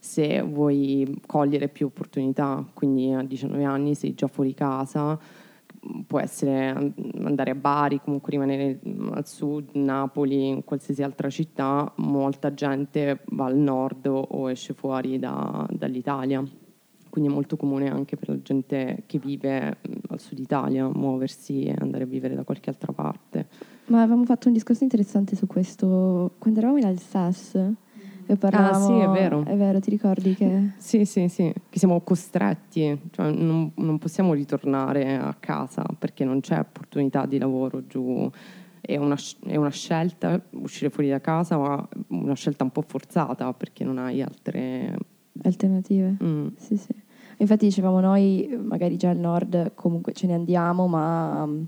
se 0.00 0.40
vuoi 0.42 1.20
cogliere 1.26 1.68
più 1.68 1.86
opportunità, 1.86 2.64
quindi 2.72 3.12
a 3.12 3.22
19 3.22 3.64
anni 3.64 3.94
sei 3.96 4.14
già 4.14 4.28
fuori 4.28 4.54
casa, 4.54 5.18
può 6.06 6.20
essere 6.20 6.68
an- 6.68 6.94
andare 7.24 7.50
a 7.50 7.54
Bari, 7.56 8.00
comunque 8.00 8.30
rimanere 8.30 8.78
al 9.10 9.26
sud, 9.26 9.70
Napoli, 9.74 10.48
in 10.48 10.64
qualsiasi 10.64 11.02
altra 11.02 11.28
città, 11.30 11.92
molta 11.96 12.54
gente 12.54 13.20
va 13.30 13.46
al 13.46 13.56
nord 13.56 14.06
o- 14.06 14.20
o 14.20 14.48
esce 14.50 14.72
fuori 14.72 15.18
da- 15.18 15.66
dall'Italia. 15.70 16.44
Quindi 17.10 17.30
è 17.30 17.32
molto 17.32 17.56
comune 17.56 17.90
anche 17.90 18.16
per 18.16 18.28
la 18.28 18.42
gente 18.42 19.02
che 19.06 19.18
vive 19.18 19.78
mm, 19.86 19.92
al 20.08 20.20
sud 20.20 20.38
Italia 20.38 20.88
muoversi 20.88 21.64
e 21.64 21.74
andare 21.78 22.04
a 22.04 22.06
vivere 22.06 22.34
da 22.34 22.44
qualche 22.44 22.70
altra 22.70 22.92
parte. 22.92 23.46
Ma 23.86 24.02
avevamo 24.02 24.24
fatto 24.24 24.48
un 24.48 24.54
discorso 24.54 24.82
interessante 24.82 25.36
su 25.36 25.46
questo 25.46 26.32
quando 26.38 26.60
eravamo 26.60 26.78
in 26.78 26.86
Alsace. 26.86 27.74
E 28.30 28.36
parlavamo, 28.36 28.84
sì, 28.84 28.92
è 28.92 29.08
vero. 29.08 29.42
È 29.42 29.56
vero, 29.56 29.80
ti 29.80 29.88
ricordi 29.88 30.34
che... 30.34 30.72
Sì, 30.76 31.06
sì, 31.06 31.28
sì, 31.28 31.50
che 31.70 31.78
siamo 31.78 32.02
costretti, 32.02 33.08
cioè 33.10 33.30
non, 33.30 33.72
non 33.76 33.98
possiamo 33.98 34.34
ritornare 34.34 35.16
a 35.16 35.34
casa 35.40 35.82
perché 35.98 36.26
non 36.26 36.40
c'è 36.40 36.58
opportunità 36.58 37.24
di 37.24 37.38
lavoro 37.38 37.86
giù. 37.86 38.30
È 38.82 38.96
una, 38.98 39.16
è 39.46 39.56
una 39.56 39.70
scelta 39.70 40.38
uscire 40.50 40.90
fuori 40.90 41.08
da 41.08 41.22
casa, 41.22 41.56
ma 41.56 41.88
una 42.08 42.34
scelta 42.34 42.64
un 42.64 42.70
po' 42.70 42.84
forzata 42.86 43.54
perché 43.54 43.82
non 43.82 43.96
hai 43.96 44.20
altre... 44.20 44.94
Alternative? 45.48 46.16
Mm. 46.22 46.46
Sì, 46.56 46.76
sì. 46.76 46.94
Infatti 47.38 47.66
dicevamo 47.66 48.00
noi, 48.00 48.58
magari 48.62 48.96
già 48.96 49.10
al 49.10 49.16
nord 49.18 49.72
comunque 49.74 50.12
ce 50.12 50.26
ne 50.26 50.34
andiamo, 50.34 50.86
ma 50.86 51.46
mm, 51.46 51.62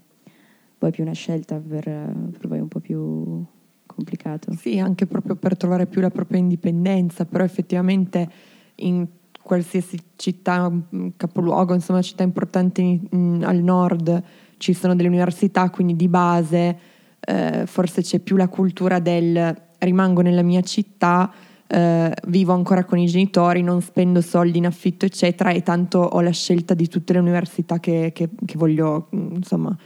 poi 0.79 0.89
è 0.89 0.93
più 0.93 1.05
una 1.05 1.13
scelta 1.13 1.57
per, 1.57 1.85
per 1.85 2.49
voi 2.49 2.59
un 2.59 2.69
po' 2.69 2.81
più 2.81 3.45
complicato. 3.87 4.53
Sì, 4.55 4.79
anche 4.79 5.07
proprio 5.07 5.37
per 5.37 5.57
trovare 5.57 5.87
più 5.87 6.01
la 6.01 6.11
propria 6.11 6.39
indipendenza, 6.39 7.25
però 7.25 7.45
effettivamente 7.45 8.29
in 8.77 9.07
qualsiasi 9.43 9.99
città, 10.17 10.69
mh, 10.69 11.13
capoluogo, 11.17 11.75
insomma 11.75 12.03
città 12.03 12.23
importanti 12.23 13.01
mh, 13.11 13.43
al 13.43 13.59
nord 13.59 14.23
ci 14.57 14.73
sono 14.73 14.95
delle 14.95 15.09
università, 15.09 15.71
quindi 15.71 15.97
di 15.97 16.09
base 16.09 16.79
eh, 17.21 17.65
forse 17.67 18.03
c'è 18.03 18.19
più 18.19 18.37
la 18.37 18.49
cultura 18.49 18.99
del 18.99 19.57
rimango 19.79 20.21
nella 20.21 20.43
mia 20.43 20.63
città, 20.63 21.33
eh, 21.71 22.13
vivo 22.27 22.53
ancora 22.53 22.85
con 22.85 22.99
i 22.99 23.07
genitori, 23.07 23.63
non 23.63 23.81
spendo 23.81 24.21
soldi 24.21 24.59
in 24.59 24.67
affitto, 24.67 25.05
eccetera, 25.05 25.51
e 25.51 25.63
tanto 25.63 25.99
ho 26.01 26.21
la 26.21 26.31
scelta 26.31 26.75
di 26.75 26.89
tutte 26.89 27.13
le 27.13 27.21
università 27.21 27.79
che, 27.79 28.11
che- 28.13 28.31
che 28.45 28.59
voglio, 28.59 29.07
mh, 29.11 29.35
insomma, 29.35 29.77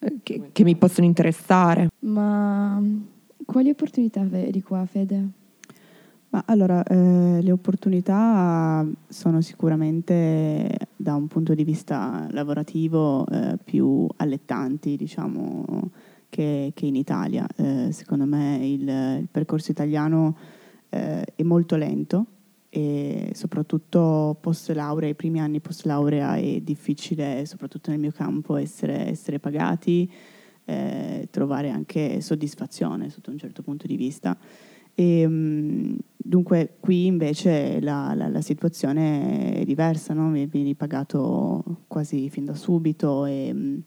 eh, 0.00 0.16
che, 0.22 0.50
che 0.52 0.64
mi 0.64 0.74
possono 0.74 1.06
interessare. 1.06 1.90
Ma 2.00 2.78
mm, 2.80 3.00
quali 3.44 3.70
opportunità 3.70 4.22
vedi 4.24 4.62
qua, 4.62 4.84
Fede? 4.84 5.28
Ma 6.30 6.42
allora, 6.46 6.82
eh, 6.82 7.38
le 7.40 7.52
opportunità 7.52 8.84
sono 9.08 9.40
sicuramente 9.40 10.76
da 10.96 11.14
un 11.14 11.26
punto 11.28 11.54
di 11.54 11.64
vista 11.64 12.26
lavorativo 12.32 13.26
eh, 13.28 13.56
più 13.62 14.06
allettanti, 14.16 14.96
diciamo, 14.96 15.64
che, 16.28 16.72
che 16.74 16.84
in 16.84 16.96
Italia. 16.96 17.46
Eh, 17.56 17.88
secondo 17.92 18.26
me 18.26 18.58
il, 18.60 18.88
il 19.20 19.28
percorso 19.30 19.70
italiano 19.70 20.36
eh, 20.90 21.24
è 21.34 21.42
molto 21.42 21.76
lento 21.76 22.26
e 22.70 23.30
soprattutto 23.34 24.36
post 24.40 24.70
laurea, 24.70 25.08
i 25.08 25.14
primi 25.14 25.40
anni 25.40 25.60
post 25.60 25.84
laurea 25.86 26.36
è 26.36 26.60
difficile, 26.60 27.46
soprattutto 27.46 27.90
nel 27.90 27.98
mio 27.98 28.12
campo, 28.12 28.56
essere, 28.56 29.08
essere 29.08 29.38
pagati, 29.38 30.10
eh, 30.64 31.28
trovare 31.30 31.70
anche 31.70 32.20
soddisfazione 32.20 33.08
sotto 33.08 33.30
un 33.30 33.38
certo 33.38 33.62
punto 33.62 33.86
di 33.86 33.96
vista. 33.96 34.36
E, 34.94 35.26
mh, 35.26 35.96
dunque 36.16 36.74
qui 36.80 37.06
invece 37.06 37.80
la, 37.80 38.12
la- 38.14 38.28
la 38.28 38.40
situazione 38.42 39.54
è 39.60 39.64
diversa, 39.64 40.12
no? 40.12 40.30
Vi- 40.30 40.46
vieni 40.46 40.74
pagato 40.74 41.84
quasi 41.86 42.28
fin 42.28 42.44
da 42.44 42.54
subito 42.54 43.24
e 43.24 43.52
mh, 43.52 43.82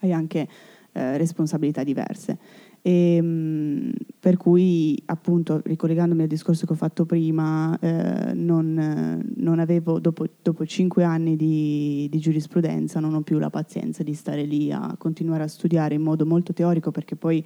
hai 0.00 0.12
anche 0.12 0.48
eh, 0.92 1.16
responsabilità 1.18 1.84
diverse. 1.84 2.38
E, 2.84 3.22
mh, 3.22 3.90
per 4.18 4.36
cui 4.36 5.00
appunto 5.06 5.60
ricollegandomi 5.64 6.22
al 6.22 6.28
discorso 6.28 6.66
che 6.66 6.72
ho 6.72 6.76
fatto 6.76 7.04
prima, 7.06 7.76
eh, 7.78 8.34
non, 8.34 9.22
non 9.36 9.58
avevo, 9.60 9.98
dopo, 10.00 10.26
dopo 10.42 10.66
cinque 10.66 11.04
anni 11.04 11.36
di, 11.36 12.08
di 12.10 12.18
giurisprudenza, 12.18 13.00
non 13.00 13.14
ho 13.14 13.22
più 13.22 13.38
la 13.38 13.50
pazienza 13.50 14.02
di 14.02 14.14
stare 14.14 14.42
lì 14.44 14.70
a 14.72 14.94
continuare 14.98 15.44
a 15.44 15.48
studiare 15.48 15.94
in 15.94 16.02
modo 16.02 16.26
molto 16.26 16.52
teorico 16.52 16.90
perché 16.90 17.16
poi 17.16 17.44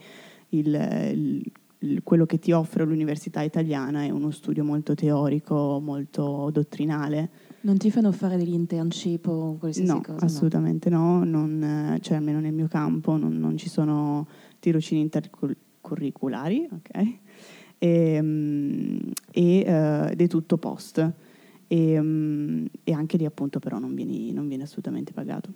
il- 0.50 1.52
il- 1.78 2.02
quello 2.02 2.24
che 2.24 2.38
ti 2.38 2.52
offre 2.52 2.84
l'università 2.84 3.42
italiana 3.42 4.02
è 4.02 4.10
uno 4.10 4.30
studio 4.30 4.64
molto 4.64 4.94
teorico, 4.94 5.78
molto 5.82 6.48
dottrinale. 6.52 7.30
Non 7.60 7.76
ti 7.76 7.90
fanno 7.90 8.12
fare 8.12 8.36
degli 8.38 8.54
internship 8.54 9.26
o 9.26 9.56
qualsiasi 9.58 9.92
No, 9.92 10.00
cosa? 10.00 10.24
assolutamente 10.24 10.88
no, 10.88 11.22
non, 11.24 11.62
eh, 11.62 11.98
cioè 12.00 12.16
almeno 12.16 12.40
nel 12.40 12.54
mio 12.54 12.66
campo 12.68 13.16
non, 13.16 13.34
non 13.34 13.56
ci 13.58 13.68
sono 13.68 14.26
tirocini 14.66 15.00
intercurriculari, 15.00 16.68
ok? 16.72 17.18
E, 17.78 18.18
mm, 18.20 18.98
e, 19.30 19.58
ed 20.10 20.20
è 20.20 20.26
tutto 20.26 20.58
post. 20.58 21.12
E, 21.68 22.00
mm, 22.00 22.66
e 22.82 22.92
anche 22.92 23.16
lì 23.16 23.24
appunto 23.24 23.60
però 23.60 23.78
non 23.78 23.94
vieni, 23.94 24.32
non 24.32 24.48
vieni 24.48 24.64
assolutamente 24.64 25.12
pagato. 25.12 25.52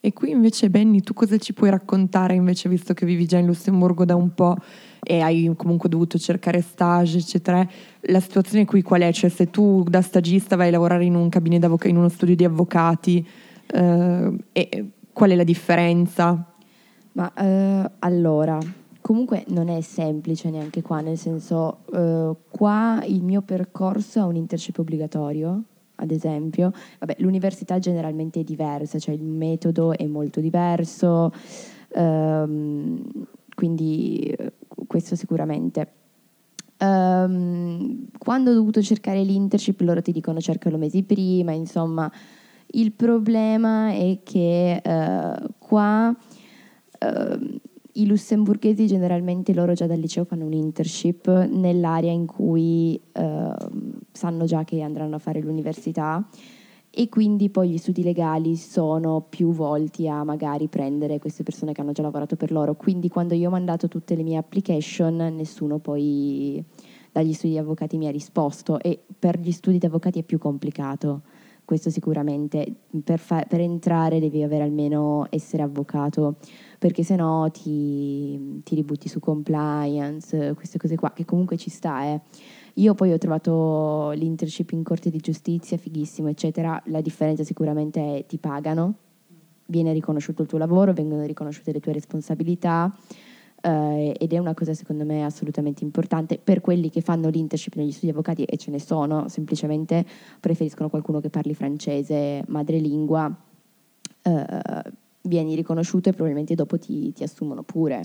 E 0.00 0.12
qui 0.12 0.30
invece 0.30 0.68
Benny, 0.70 1.00
tu 1.00 1.12
cosa 1.12 1.36
ci 1.36 1.52
puoi 1.52 1.70
raccontare 1.70 2.34
invece 2.34 2.68
visto 2.68 2.92
che 2.92 3.06
vivi 3.06 3.26
già 3.26 3.38
in 3.38 3.46
Lussemburgo 3.46 4.04
da 4.04 4.16
un 4.16 4.34
po' 4.34 4.56
e 5.00 5.20
hai 5.20 5.52
comunque 5.56 5.88
dovuto 5.88 6.18
cercare 6.18 6.60
stage, 6.60 7.18
eccetera? 7.18 7.64
La 8.00 8.18
situazione 8.18 8.64
qui 8.64 8.82
qual 8.82 9.02
è? 9.02 9.12
Cioè 9.12 9.30
se 9.30 9.50
tu 9.50 9.84
da 9.84 10.02
stagista 10.02 10.56
vai 10.56 10.68
a 10.68 10.70
lavorare 10.72 11.04
in 11.04 11.14
un 11.14 11.28
cabinet 11.28 11.60
d'avvocati, 11.60 11.90
in 11.90 11.98
uno 11.98 12.08
studio 12.08 12.34
di 12.34 12.44
avvocati, 12.44 13.24
eh, 13.66 14.90
qual 15.12 15.30
è 15.30 15.36
la 15.36 15.44
differenza? 15.44 16.51
Ma 17.12 17.32
eh, 17.34 17.90
allora, 17.98 18.58
comunque 19.00 19.44
non 19.48 19.68
è 19.68 19.80
semplice 19.82 20.50
neanche 20.50 20.80
qua, 20.80 21.00
nel 21.00 21.18
senso, 21.18 21.78
eh, 21.92 22.34
qua 22.50 23.02
il 23.06 23.22
mio 23.22 23.42
percorso 23.42 24.20
ha 24.20 24.24
un 24.24 24.36
internship 24.36 24.78
obbligatorio, 24.78 25.62
ad 25.96 26.10
esempio. 26.10 26.72
Vabbè, 27.00 27.16
l'università 27.18 27.78
generalmente 27.78 28.40
è 28.40 28.44
diversa, 28.44 28.98
cioè 28.98 29.14
il 29.14 29.22
metodo 29.22 29.92
è 29.96 30.06
molto 30.06 30.40
diverso, 30.40 31.32
ehm, 31.94 33.02
quindi 33.54 34.20
eh, 34.20 34.52
questo 34.86 35.14
sicuramente. 35.14 35.92
Ehm, 36.78 38.06
quando 38.18 38.50
ho 38.50 38.54
dovuto 38.54 38.80
cercare 38.82 39.22
l'internship 39.22 39.80
loro 39.82 40.00
ti 40.00 40.12
dicono 40.12 40.40
cercalo 40.40 40.78
mesi 40.78 41.02
prima, 41.02 41.52
insomma, 41.52 42.10
il 42.74 42.92
problema 42.92 43.90
è 43.90 44.20
che 44.24 44.76
eh, 44.82 45.48
qua 45.58 46.16
eh, 47.02 47.60
i 47.94 48.06
lussemburghesi 48.06 48.86
generalmente 48.86 49.52
loro 49.52 49.74
già 49.74 49.86
dal 49.86 49.98
liceo 49.98 50.24
fanno 50.24 50.46
un 50.46 50.52
internship 50.52 51.46
nell'area 51.46 52.10
in 52.10 52.26
cui 52.26 52.98
eh, 53.12 53.54
sanno 54.12 54.44
già 54.44 54.64
che 54.64 54.80
andranno 54.80 55.16
a 55.16 55.18
fare 55.18 55.40
l'università 55.40 56.26
e 56.94 57.08
quindi 57.08 57.48
poi 57.48 57.70
gli 57.70 57.78
studi 57.78 58.02
legali 58.02 58.54
sono 58.56 59.24
più 59.26 59.52
volti 59.52 60.08
a 60.08 60.24
magari 60.24 60.68
prendere 60.68 61.18
queste 61.18 61.42
persone 61.42 61.72
che 61.72 61.80
hanno 61.80 61.92
già 61.92 62.02
lavorato 62.02 62.36
per 62.36 62.52
loro. 62.52 62.74
Quindi 62.74 63.08
quando 63.08 63.34
io 63.34 63.48
ho 63.48 63.50
mandato 63.50 63.88
tutte 63.88 64.14
le 64.14 64.22
mie 64.22 64.36
application, 64.36 65.16
nessuno 65.34 65.78
poi 65.78 66.62
dagli 67.10 67.32
studi 67.32 67.54
di 67.54 67.58
avvocati 67.58 67.96
mi 67.96 68.08
ha 68.08 68.10
risposto 68.10 68.78
e 68.78 69.00
per 69.18 69.38
gli 69.38 69.52
studi 69.52 69.78
di 69.78 69.86
avvocati 69.86 70.18
è 70.18 70.22
più 70.22 70.38
complicato. 70.38 71.22
Questo 71.72 71.88
sicuramente, 71.88 72.70
per, 73.02 73.18
fa- 73.18 73.46
per 73.48 73.60
entrare 73.60 74.20
devi 74.20 74.42
avere 74.42 74.62
almeno 74.62 75.24
essere 75.30 75.62
avvocato, 75.62 76.36
perché 76.78 77.02
se 77.02 77.16
no 77.16 77.50
ti, 77.50 78.60
ti 78.62 78.74
ributti 78.74 79.08
su 79.08 79.20
compliance, 79.20 80.52
queste 80.52 80.76
cose 80.76 80.96
qua, 80.96 81.14
che 81.14 81.24
comunque 81.24 81.56
ci 81.56 81.70
sta, 81.70 82.04
eh. 82.04 82.20
Io 82.74 82.92
poi 82.92 83.14
ho 83.14 83.16
trovato 83.16 84.10
l'internship 84.10 84.72
in 84.72 84.82
corte 84.82 85.08
di 85.08 85.16
giustizia, 85.16 85.78
fighissimo, 85.78 86.28
eccetera. 86.28 86.78
La 86.88 87.00
differenza 87.00 87.42
sicuramente 87.42 88.18
è 88.18 88.26
ti 88.26 88.36
pagano, 88.36 88.96
viene 89.64 89.94
riconosciuto 89.94 90.42
il 90.42 90.48
tuo 90.48 90.58
lavoro, 90.58 90.92
vengono 90.92 91.24
riconosciute 91.24 91.72
le 91.72 91.80
tue 91.80 91.94
responsabilità 91.94 92.94
eh, 93.62 94.14
ed 94.18 94.32
è 94.32 94.38
una 94.38 94.54
cosa 94.54 94.74
secondo 94.74 95.04
me 95.04 95.24
assolutamente 95.24 95.84
importante 95.84 96.38
per 96.42 96.60
quelli 96.60 96.90
che 96.90 97.00
fanno 97.00 97.28
l'internship 97.28 97.76
negli 97.76 97.92
studi 97.92 98.10
avvocati 98.10 98.42
e 98.44 98.56
ce 98.56 98.70
ne 98.70 98.80
sono, 98.80 99.28
semplicemente 99.28 100.04
preferiscono 100.40 100.88
qualcuno 100.88 101.20
che 101.20 101.30
parli 101.30 101.54
francese, 101.54 102.42
madrelingua, 102.48 103.34
eh, 104.22 104.82
vieni 105.22 105.54
riconosciuto 105.54 106.08
e 106.08 106.12
probabilmente 106.12 106.54
dopo 106.54 106.78
ti, 106.78 107.12
ti 107.12 107.22
assumono 107.22 107.62
pure. 107.62 108.02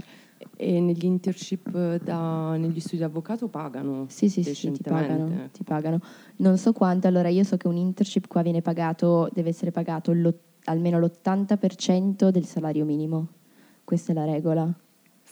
E 0.56 0.80
negli 0.80 1.06
internship 1.06 2.02
da, 2.04 2.56
negli 2.58 2.80
studi 2.80 2.98
di 2.98 3.04
avvocato 3.04 3.48
pagano? 3.48 4.06
Sì, 4.10 4.30
sì, 4.30 4.44
sì, 4.44 4.72
ti 4.72 4.84
pagano, 4.84 5.50
ti 5.52 5.64
pagano. 5.64 6.00
Non 6.38 6.58
so 6.58 6.74
quanto, 6.74 7.08
allora 7.08 7.30
io 7.30 7.44
so 7.44 7.58
che 7.58 7.68
un 7.68 7.76
internship 7.76 8.28
qua 8.28 8.44
viene 8.44 8.62
pagato, 8.62 9.30
deve 9.34 9.50
essere 9.50 9.72
pagato 9.72 10.14
l'ot- 10.14 10.40
almeno 10.66 11.00
l'80% 11.00 12.30
del 12.30 12.46
salario 12.46 12.86
minimo. 12.86 13.28
Questa 13.84 14.12
è 14.12 14.16
la 14.16 14.26
regola. 14.26 14.72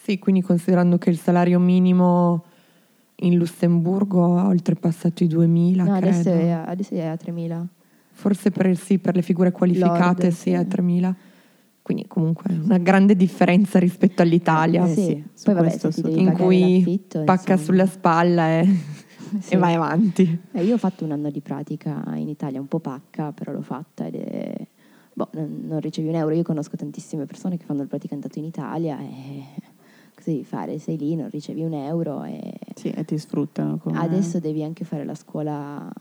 Sì, 0.05 0.19
quindi 0.19 0.43
considerando 0.43 0.99
che 0.99 1.09
il 1.09 1.17
salario 1.17 1.59
minimo 1.59 2.43
in 3.21 3.37
Lussemburgo 3.37 4.37
ha 4.37 4.45
oltrepassato 4.45 5.23
i 5.23 5.27
2000, 5.27 5.83
no, 5.83 5.97
credo. 5.97 6.07
adesso 6.07 6.29
è, 6.29 6.49
adesso 6.51 6.93
è 6.93 7.05
a 7.07 7.13
3.000. 7.15 7.65
Forse 8.11 8.51
per, 8.51 8.77
sì, 8.77 8.99
per 8.99 9.15
le 9.15 9.23
figure 9.23 9.51
qualificate 9.51 10.21
Lord, 10.21 10.35
sì, 10.35 10.41
sì. 10.49 10.53
a 10.53 10.61
3.000. 10.61 11.13
Quindi 11.81 12.05
comunque 12.07 12.53
una 12.53 12.77
grande 12.77 13.15
differenza 13.15 13.79
rispetto 13.79 14.21
all'Italia, 14.21 14.85
Eh, 14.85 14.93
sì. 14.93 15.23
Poi 15.43 15.53
vabbè, 15.55 15.67
questo 15.69 15.89
se 15.89 16.03
ti 16.03 16.09
devi 16.09 16.21
in 16.21 16.33
cui 16.33 17.01
pacca 17.25 17.53
insomma. 17.53 17.57
sulla 17.57 17.85
spalla 17.87 18.59
e, 18.59 18.67
Sì. 19.41 19.55
e 19.55 19.57
vai 19.57 19.73
avanti. 19.73 20.39
Eh, 20.51 20.63
io 20.63 20.75
ho 20.75 20.77
fatto 20.77 21.03
un 21.03 21.13
anno 21.13 21.31
di 21.31 21.41
pratica 21.41 22.03
in 22.13 22.29
Italia, 22.29 22.59
un 22.59 22.67
po' 22.67 22.79
pacca, 22.79 23.31
però 23.31 23.51
l'ho 23.51 23.63
fatta 23.63 24.05
ed 24.05 24.15
è... 24.17 24.67
Boh, 25.13 25.29
non, 25.33 25.63
non 25.67 25.79
ricevi 25.79 26.09
un 26.09 26.15
euro. 26.15 26.35
Io 26.35 26.43
conosco 26.43 26.75
tantissime 26.77 27.25
persone 27.25 27.57
che 27.57 27.65
fanno 27.65 27.81
il 27.81 27.87
praticantato 27.87 28.37
in 28.37 28.45
Italia 28.45 28.99
e 28.99 29.73
devi 30.31 30.43
fare? 30.43 30.77
Sei 30.79 30.97
lì, 30.97 31.15
non 31.15 31.29
ricevi 31.29 31.63
un 31.63 31.73
euro 31.73 32.23
e 32.23 32.53
Sì, 32.75 32.89
e 32.89 33.05
ti 33.05 33.17
sfruttano. 33.17 33.77
Come... 33.77 33.97
adesso 33.97 34.39
devi 34.39 34.63
anche 34.63 34.83
fare 34.85 35.03
la 35.03 35.15
scuola, 35.15 35.91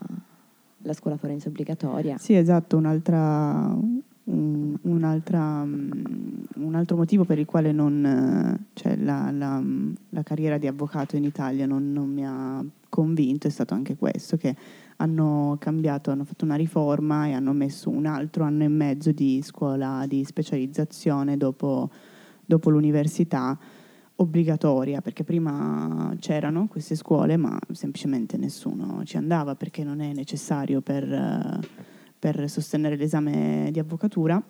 la 0.79 0.93
scuola 0.93 1.17
forense 1.17 1.49
obbligatoria. 1.49 2.17
Sì, 2.17 2.35
esatto, 2.35 2.77
un'altra, 2.77 3.75
un, 4.25 4.77
un'altra, 4.81 5.63
mm, 5.65 5.91
un 6.57 6.75
altro 6.75 6.95
motivo 6.97 7.25
per 7.25 7.39
il 7.39 7.45
quale 7.45 7.71
non, 7.71 8.65
cioè 8.73 8.95
la, 8.97 9.31
la- 9.31 9.63
la 10.09 10.23
carriera 10.23 10.57
di 10.57 10.67
avvocato 10.67 11.15
in 11.15 11.23
Italia 11.23 11.65
non, 11.65 11.91
non 11.91 12.09
mi 12.09 12.25
ha 12.25 12.63
convinto 12.89 13.47
è 13.47 13.49
stato 13.49 13.73
anche 13.73 13.95
questo, 13.97 14.37
che 14.37 14.55
hanno 14.97 15.57
cambiato, 15.59 16.11
hanno 16.11 16.23
fatto 16.23 16.45
una 16.45 16.55
riforma 16.55 17.27
e 17.27 17.33
hanno 17.33 17.51
messo 17.51 17.89
un 17.89 18.05
altro 18.05 18.45
anno 18.45 18.63
e 18.63 18.69
mezzo 18.69 19.11
di 19.11 19.41
scuola 19.43 20.05
di 20.07 20.23
specializzazione 20.23 21.35
dopo, 21.35 21.89
dopo 22.45 22.69
l'università 22.69 23.57
obbligatoria, 24.17 25.01
perché 25.01 25.23
prima 25.23 26.15
c'erano 26.19 26.67
queste 26.67 26.95
scuole, 26.95 27.37
ma 27.37 27.59
semplicemente 27.71 28.37
nessuno 28.37 29.03
ci 29.03 29.17
andava 29.17 29.55
perché 29.55 29.83
non 29.83 29.99
è 29.99 30.13
necessario 30.13 30.81
per, 30.81 31.03
eh, 31.03 31.59
per 32.17 32.49
sostenere 32.49 32.95
l'esame 32.95 33.69
di 33.71 33.79
avvocatura 33.79 34.41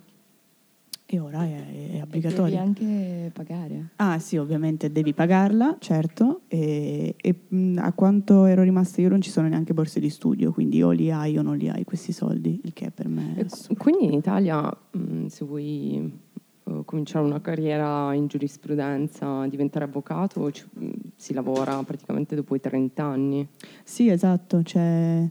e 1.08 1.19
ora 1.19 1.43
è, 1.43 1.49
è 1.49 1.58
E 1.58 1.88
devi 1.88 2.01
obbligatoria. 2.01 2.62
anche 2.62 3.30
pagare. 3.32 3.89
Ah 3.97 4.17
sì, 4.17 4.38
ovviamente 4.38 4.91
devi 4.91 5.13
pagarla, 5.13 5.78
certo, 5.80 6.41
e, 6.47 7.13
e, 7.15 7.36
a 7.75 7.91
quanto 7.93 8.45
ero 8.45 8.63
rimasta 8.63 9.01
io 9.01 9.10
non 9.10 9.21
ci 9.21 9.30
sono 9.30 9.47
neanche 9.47 9.75
borse 9.75 9.99
di 9.99 10.10
studio, 10.10 10.51
quindi 10.51 10.82
o 10.82 10.89
li 10.89 11.12
hai 11.12 11.38
o 11.38 11.43
non 11.43 11.58
li 11.58 11.69
hai 11.69 11.84
questi 11.84 12.12
soldi, 12.12 12.60
il 12.63 12.73
che 12.73 12.89
per 12.89 13.08
me 13.08 13.36
è 13.36 13.45
E. 13.45 13.75
Quindi 13.75 14.06
in 14.06 14.13
Italia, 14.13 14.75
mh, 14.91 15.28
se 15.28 15.45
vuoi 15.45 16.12
cominciare 16.86 17.25
una 17.25 17.41
carriera 17.41 18.13
in 18.13 18.28
giurisprudenza, 18.28 19.45
diventare 19.47 19.86
avvocato, 19.86 20.51
ci- 20.51 20.65
mh, 20.71 20.89
si 21.15 21.34
lavora 21.34 21.82
praticamente 21.84 22.36
dopo 22.36 22.56
i 22.56 22.60
30 22.60 23.04
anni. 23.04 23.47
Sì, 23.84 24.10
esatto, 24.10 24.62
c'è 24.63 25.28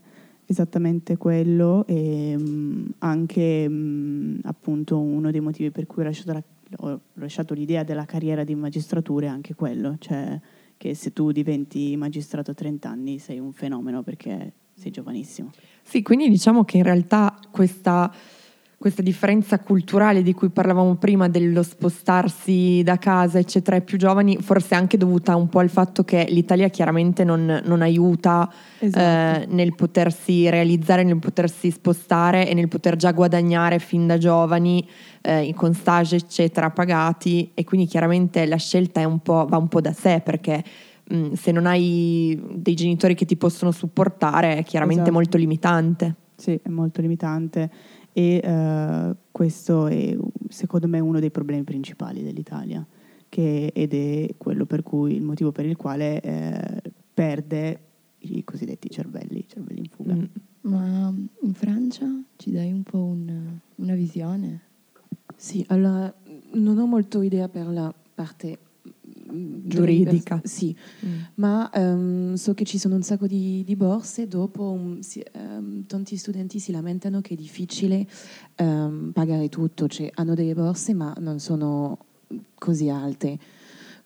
esattamente 0.46 1.16
quello 1.16 1.84
e 1.86 2.36
mh, 2.36 2.94
anche 2.98 3.68
mh, 3.68 4.40
appunto 4.44 4.98
uno 5.00 5.30
dei 5.30 5.40
motivi 5.40 5.70
per 5.70 5.86
cui 5.86 6.02
ho 6.02 6.06
lasciato, 6.06 6.32
la- 6.32 6.42
ho 6.78 7.00
lasciato 7.14 7.54
l'idea 7.54 7.82
della 7.82 8.04
carriera 8.04 8.44
di 8.44 8.54
magistratura 8.54 9.26
è 9.26 9.28
anche 9.30 9.54
quello, 9.54 9.96
cioè 9.98 10.38
che 10.76 10.94
se 10.94 11.12
tu 11.12 11.32
diventi 11.32 11.96
magistrato 11.96 12.50
a 12.50 12.54
30 12.54 12.90
anni 12.90 13.18
sei 13.18 13.38
un 13.38 13.52
fenomeno 13.52 14.02
perché 14.02 14.52
sei 14.74 14.90
giovanissimo. 14.90 15.50
Sì, 15.82 16.02
quindi 16.02 16.28
diciamo 16.28 16.64
che 16.64 16.78
in 16.78 16.82
realtà 16.82 17.38
questa, 17.50 18.12
questa 18.84 19.00
differenza 19.00 19.60
culturale 19.60 20.22
di 20.22 20.34
cui 20.34 20.50
parlavamo 20.50 20.96
prima, 20.96 21.26
dello 21.26 21.62
spostarsi 21.62 22.82
da 22.84 22.98
casa, 22.98 23.38
eccetera, 23.38 23.76
ai 23.76 23.82
più 23.82 23.96
giovani, 23.96 24.36
forse 24.42 24.74
anche 24.74 24.98
dovuta 24.98 25.34
un 25.36 25.48
po' 25.48 25.60
al 25.60 25.70
fatto 25.70 26.04
che 26.04 26.26
l'Italia 26.28 26.68
chiaramente 26.68 27.24
non, 27.24 27.62
non 27.64 27.80
aiuta 27.80 28.52
Esatto. 28.80 29.40
eh, 29.40 29.46
nel 29.46 29.74
potersi 29.74 30.50
realizzare, 30.50 31.02
nel 31.02 31.18
potersi 31.18 31.70
spostare 31.70 32.46
e 32.46 32.52
nel 32.52 32.68
poter 32.68 32.96
già 32.96 33.12
guadagnare 33.12 33.78
fin 33.78 34.06
da 34.06 34.18
giovani 34.18 34.86
eh, 35.22 35.50
con 35.56 35.72
stage, 35.72 36.16
eccetera, 36.16 36.68
pagati. 36.68 37.52
E 37.54 37.64
quindi 37.64 37.86
chiaramente 37.86 38.44
la 38.44 38.58
scelta 38.58 39.00
è 39.00 39.04
un 39.04 39.20
po', 39.20 39.46
va 39.48 39.56
un 39.56 39.68
po' 39.68 39.80
da 39.80 39.94
sé 39.94 40.20
perché 40.22 40.62
mh, 41.08 41.32
se 41.32 41.52
non 41.52 41.64
hai 41.64 42.38
dei 42.52 42.74
genitori 42.74 43.14
che 43.14 43.24
ti 43.24 43.36
possono 43.38 43.70
supportare 43.70 44.56
è 44.58 44.62
chiaramente 44.62 45.04
Esatto. 45.04 45.16
molto 45.16 45.38
limitante. 45.38 46.14
Sì, 46.36 46.60
è 46.62 46.68
molto 46.68 47.00
limitante 47.00 47.70
e 48.16 48.40
eh, 48.42 49.16
questo 49.32 49.88
è 49.88 50.16
secondo 50.48 50.86
me 50.86 51.00
uno 51.00 51.18
dei 51.18 51.32
problemi 51.32 51.64
principali 51.64 52.22
dell'Italia 52.22 52.86
che- 53.28 53.72
ed 53.74 53.92
è 53.92 54.34
quello 54.38 54.64
per 54.64 54.84
cui 54.84 55.16
il 55.16 55.22
motivo 55.22 55.50
per 55.50 55.66
il 55.66 55.76
quale 55.76 56.20
eh, 56.20 56.82
perde 57.12 57.80
i 58.18 58.44
cosiddetti 58.44 58.88
cervelli, 58.88 59.44
cervelli 59.48 59.80
in 59.80 59.88
fuga. 59.88 60.14
Mm. 60.14 60.24
Ma 60.60 61.12
in 61.42 61.52
Francia 61.54 62.06
ci 62.36 62.52
dai 62.52 62.72
un 62.72 62.84
po' 62.84 63.02
un- 63.02 63.58
una 63.74 63.94
visione? 63.94 64.60
Sì, 65.36 65.64
allora 65.68 66.14
non 66.52 66.78
ho 66.78 66.86
molto 66.86 67.20
idea 67.20 67.48
per 67.48 67.66
la 67.66 67.92
parte 68.14 68.58
Giuridica. 69.64 70.40
Sì, 70.44 70.74
ma 71.34 71.70
ehm, 71.70 72.34
so 72.34 72.54
che 72.54 72.64
ci 72.64 72.78
sono 72.78 72.94
un 72.94 73.02
sacco 73.02 73.26
di, 73.26 73.62
di 73.64 73.76
borse, 73.76 74.28
dopo 74.28 74.70
um, 74.70 75.00
si- 75.00 75.24
ehm, 75.32 75.86
tanti 75.86 76.16
studenti 76.16 76.58
si 76.58 76.72
lamentano 76.72 77.20
che 77.20 77.34
è 77.34 77.36
difficile 77.36 78.06
ehm, 78.56 79.10
pagare 79.12 79.48
tutto, 79.48 79.88
cioè 79.88 80.10
hanno 80.14 80.34
delle 80.34 80.54
borse 80.54 80.94
ma 80.94 81.14
non 81.18 81.40
sono 81.40 81.98
così 82.54 82.88
alte. 82.88 83.38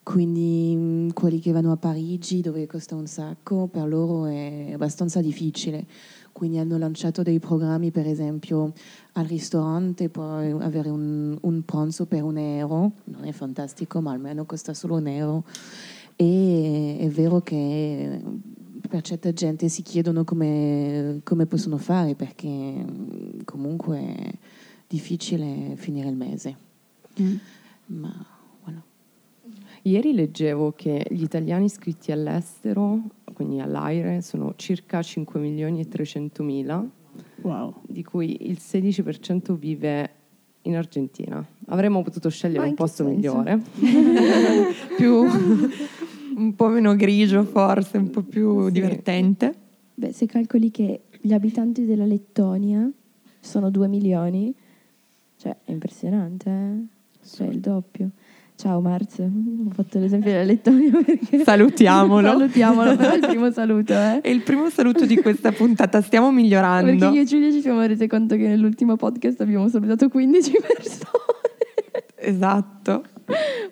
Quindi 0.02 0.74
mm, 0.74 1.08
quelli 1.10 1.38
che 1.38 1.52
vanno 1.52 1.70
a 1.72 1.76
Parigi 1.76 2.40
dove 2.40 2.66
costa 2.66 2.94
un 2.94 3.06
sacco, 3.06 3.66
per 3.66 3.86
loro 3.86 4.24
è 4.24 4.70
abbastanza 4.72 5.20
difficile. 5.20 5.86
Quindi 6.32 6.58
hanno 6.58 6.78
lanciato 6.78 7.22
dei 7.22 7.38
programmi, 7.38 7.90
per 7.90 8.06
esempio 8.06 8.72
al 9.12 9.24
ristorante 9.24 10.08
puoi 10.08 10.50
avere 10.52 10.88
un, 10.88 11.36
un 11.40 11.64
pranzo 11.64 12.06
per 12.06 12.22
un 12.22 12.38
euro, 12.38 12.92
non 13.04 13.24
è 13.24 13.32
fantastico 13.32 14.00
ma 14.00 14.12
almeno 14.12 14.44
costa 14.44 14.74
solo 14.74 14.96
un 14.96 15.06
euro. 15.06 15.44
E 16.14 16.96
è 17.00 17.08
vero 17.08 17.40
che 17.40 18.20
per 18.88 19.02
certa 19.02 19.32
gente 19.32 19.68
si 19.68 19.82
chiedono 19.82 20.24
come, 20.24 21.20
come 21.22 21.46
possono 21.46 21.76
fare 21.76 22.14
perché 22.14 22.48
mm, 22.48 23.40
comunque 23.44 23.98
è 23.98 24.32
difficile 24.86 25.74
finire 25.76 26.08
il 26.08 26.16
mese. 26.16 26.56
Ma 27.86 28.26
voilà. 28.64 28.82
Ieri 29.82 30.12
leggevo 30.12 30.72
che 30.72 31.06
gli 31.10 31.22
italiani 31.22 31.66
iscritti 31.66 32.12
all'estero, 32.12 33.00
quindi 33.38 33.60
all'AIRE, 33.60 34.20
sono 34.20 34.54
circa 34.56 35.00
5 35.00 35.38
milioni 35.38 35.78
e 35.78 35.86
300 35.88 36.42
mila, 36.42 36.84
Wow. 37.42 37.72
di 37.86 38.02
cui 38.02 38.48
il 38.50 38.58
16% 38.60 39.52
vive 39.56 40.10
in 40.62 40.74
Argentina. 40.74 41.44
Avremmo 41.66 42.02
potuto 42.02 42.28
scegliere 42.30 42.66
un 42.66 42.74
posto 42.74 43.04
senso? 43.04 43.14
migliore. 43.14 43.62
più 44.98 45.22
un 46.34 46.54
po' 46.56 46.66
meno 46.66 46.96
grigio 46.96 47.44
forse, 47.44 47.96
un 47.98 48.10
po' 48.10 48.22
più 48.22 48.66
Sì. 48.66 48.72
divertente. 48.72 49.54
Beh, 49.94 50.10
se 50.12 50.26
calcoli 50.26 50.72
che 50.72 51.02
gli 51.20 51.32
abitanti 51.32 51.84
della 51.84 52.06
Lettonia 52.06 52.90
sono 53.38 53.70
2 53.70 53.86
milioni, 53.86 54.52
cioè 55.36 55.56
è 55.64 55.70
impressionante, 55.70 56.50
eh? 56.50 56.96
Cioè 57.24 57.46
il 57.46 57.60
doppio. 57.60 58.10
Ciao 58.58 58.80
Marz, 58.80 59.20
ho 59.20 59.70
fatto 59.70 60.00
l'esempio 60.00 60.32
della 60.32 60.42
Lettonia 60.42 60.90
perché... 60.90 61.38
Salutiamolo. 61.46 62.26
Salutiamolo, 62.26 62.96
però 62.96 63.12
è 63.12 63.14
il 63.14 63.20
primo 63.20 63.52
saluto, 63.52 63.92
eh. 63.92 64.20
È 64.20 64.28
il 64.28 64.42
primo 64.42 64.68
saluto 64.68 65.06
di 65.06 65.14
questa 65.18 65.52
puntata, 65.52 66.00
stiamo 66.00 66.32
migliorando. 66.32 66.90
Perché 66.90 67.14
io 67.14 67.22
e 67.22 67.24
Giulia 67.24 67.52
ci 67.52 67.60
siamo 67.60 67.80
rese 67.82 68.08
conto 68.08 68.34
che 68.34 68.48
nell'ultimo 68.48 68.96
podcast 68.96 69.40
abbiamo 69.42 69.68
salutato 69.68 70.08
15 70.08 70.50
persone. 70.58 71.22
Esatto. 72.16 73.04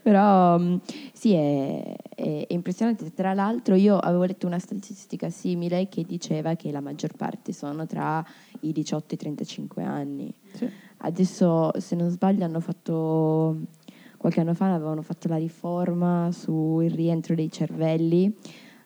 Però 0.02 0.56
mm, 0.56 0.76
sì, 1.12 1.32
è, 1.32 1.96
è- 2.14 2.46
è 2.46 2.52
impressionante. 2.52 3.12
Tra 3.12 3.34
l'altro 3.34 3.74
io 3.74 3.98
avevo 3.98 4.22
letto 4.22 4.46
una 4.46 4.60
statistica 4.60 5.30
simile 5.30 5.88
che 5.88 6.04
diceva 6.04 6.54
che 6.54 6.70
la 6.70 6.80
maggior 6.80 7.16
parte 7.16 7.52
sono 7.52 7.86
tra 7.86 8.24
i 8.60 8.70
18 8.70 9.04
e 9.10 9.14
i 9.14 9.18
35 9.18 9.82
anni. 9.82 10.32
Sì. 10.52 10.70
Adesso, 10.98 11.72
se 11.80 11.96
non 11.96 12.08
sbaglio, 12.10 12.44
hanno 12.44 12.60
fatto 12.60 13.56
qualche 14.26 14.40
anno 14.40 14.54
fa 14.54 14.74
avevano 14.74 15.02
fatto 15.02 15.28
la 15.28 15.36
riforma 15.36 16.30
sul 16.32 16.90
rientro 16.90 17.36
dei 17.36 17.48
cervelli, 17.48 18.34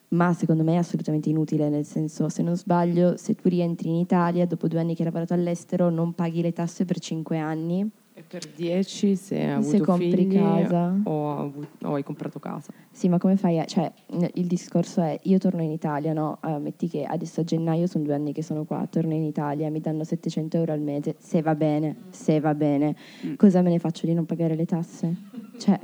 ma 0.09 0.33
secondo 0.33 0.61
me 0.63 0.73
è 0.73 0.77
assolutamente 0.77 1.29
inutile, 1.29 1.67
nel 1.67 1.83
senso, 1.83 2.29
se 2.29 2.43
non 2.43 2.55
sbaglio, 2.55 3.17
se 3.17 3.33
tu 3.33 3.49
rientri 3.49 3.89
in 3.89 3.95
Italia 3.95 4.45
dopo 4.45 4.67
due 4.67 4.79
anni 4.79 4.93
che 4.93 5.01
hai 5.01 5.07
lavorato 5.07 5.33
all'estero, 5.33 5.89
non 5.89 6.13
paghi 6.13 6.43
le 6.43 6.53
tasse 6.53 6.85
per 6.85 6.99
cinque 6.99 7.39
anni. 7.39 7.89
Per 8.31 8.47
10 8.55 9.17
se 9.17 9.35
hai 9.43 9.51
avuto 9.51 9.69
Se 9.69 9.79
compri 9.81 10.09
figli 10.15 10.35
casa. 10.37 10.97
O, 11.03 11.51
o 11.83 11.93
hai 11.95 12.01
comprato 12.03 12.39
casa. 12.39 12.71
Sì, 12.89 13.09
ma 13.09 13.17
come 13.17 13.35
fai? 13.35 13.59
a- 13.59 13.65
Cioè, 13.65 13.91
il 14.35 14.45
discorso 14.47 15.01
è, 15.01 15.19
io 15.23 15.37
torno 15.37 15.61
in 15.61 15.71
Italia, 15.71 16.13
no? 16.13 16.39
Eh, 16.41 16.57
metti 16.59 16.87
che 16.87 17.03
adesso 17.03 17.41
a 17.41 17.43
gennaio 17.43 17.87
sono 17.87 18.05
due 18.05 18.13
anni 18.13 18.31
che 18.31 18.41
sono 18.41 18.63
qua, 18.63 18.87
torno 18.89 19.13
in 19.13 19.23
Italia, 19.23 19.69
mi 19.69 19.81
danno 19.81 20.05
700 20.05 20.55
euro 20.55 20.71
al 20.71 20.79
mese, 20.79 21.15
se 21.19 21.41
va 21.41 21.55
bene, 21.55 22.03
se 22.11 22.39
va 22.39 22.53
bene. 22.55 22.95
Cosa 23.35 23.61
me 23.61 23.69
ne 23.69 23.79
faccio 23.79 24.05
di 24.05 24.13
non 24.13 24.25
pagare 24.25 24.55
le 24.55 24.65
tasse? 24.65 25.13
Cioè, 25.57 25.77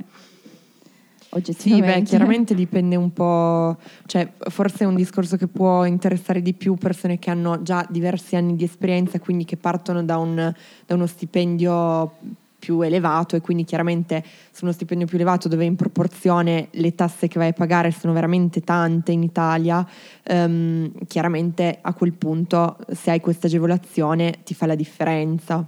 Sì, 1.58 1.80
beh, 1.80 2.02
chiaramente 2.02 2.54
dipende 2.54 2.96
un 2.96 3.12
po', 3.12 3.76
cioè 4.06 4.32
forse 4.48 4.84
è 4.84 4.86
un 4.86 4.94
discorso 4.94 5.36
che 5.36 5.46
può 5.46 5.84
interessare 5.84 6.40
di 6.40 6.54
più 6.54 6.74
persone 6.76 7.18
che 7.18 7.30
hanno 7.30 7.62
già 7.62 7.86
diversi 7.88 8.34
anni 8.36 8.56
di 8.56 8.64
esperienza, 8.64 9.20
quindi 9.20 9.44
che 9.44 9.56
partono 9.56 10.02
da, 10.02 10.16
un- 10.16 10.54
da 10.86 10.94
uno 10.94 11.06
stipendio 11.06 12.12
più 12.58 12.80
elevato 12.80 13.36
e 13.36 13.40
quindi 13.40 13.64
chiaramente 13.64 14.24
su 14.50 14.64
uno 14.64 14.72
stipendio 14.72 15.06
più 15.06 15.16
elevato 15.16 15.48
dove 15.48 15.64
in 15.64 15.76
proporzione 15.76 16.68
le 16.72 16.94
tasse 16.94 17.28
che 17.28 17.38
vai 17.38 17.48
a 17.48 17.52
pagare 17.52 17.92
sono 17.92 18.12
veramente 18.12 18.62
tante 18.62 19.12
in 19.12 19.22
Italia, 19.22 19.86
ehm, 20.24 20.90
chiaramente 21.06 21.78
a 21.80 21.92
quel 21.92 22.14
punto 22.14 22.78
se 22.90 23.10
hai 23.12 23.20
questa 23.20 23.46
agevolazione 23.46 24.38
ti 24.44 24.54
fa 24.54 24.66
la 24.66 24.74
differenza. 24.74 25.64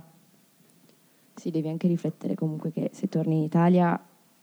Sì, 1.35 1.51
devi 1.51 1.69
anche 1.69 1.87
riflettere 1.87 2.35
comunque 2.35 2.73
che 2.73 2.91
se 2.93 3.09
torni 3.09 3.37
in 3.37 3.43
Italia, 3.45 3.99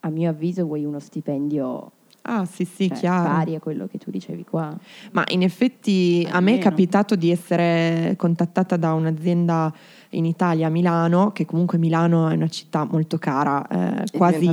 a 0.07 0.09
mio 0.09 0.29
avviso, 0.29 0.65
vuoi 0.65 0.83
uno 0.85 0.99
stipendio 0.99 1.91
Ah 2.29 2.43
sì 2.45 2.65
sì, 2.65 2.89
cioè, 2.89 2.97
chiaro. 2.97 3.29
pari 3.29 3.55
a 3.55 3.59
quello 3.61 3.87
che 3.87 3.97
tu 3.97 4.11
ricevi 4.11 4.43
qua. 4.43 4.77
Ma 5.13 5.23
in 5.29 5.43
effetti 5.43 6.23
a 6.29 6.41
me 6.41 6.51
è 6.51 6.53
Almeno. 6.55 6.59
capitato 6.59 7.15
di 7.15 7.31
essere 7.31 8.15
contattata 8.17 8.75
da 8.75 8.91
un'azienda 8.93 9.73
in 10.11 10.25
Italia, 10.25 10.67
a 10.67 10.69
Milano, 10.69 11.31
che 11.31 11.45
comunque 11.45 11.77
Milano 11.77 12.29
è 12.29 12.35
una 12.35 12.47
città 12.47 12.87
molto 12.89 13.17
cara, 13.17 13.65
eh, 13.67 14.05
quasi, 14.11 14.47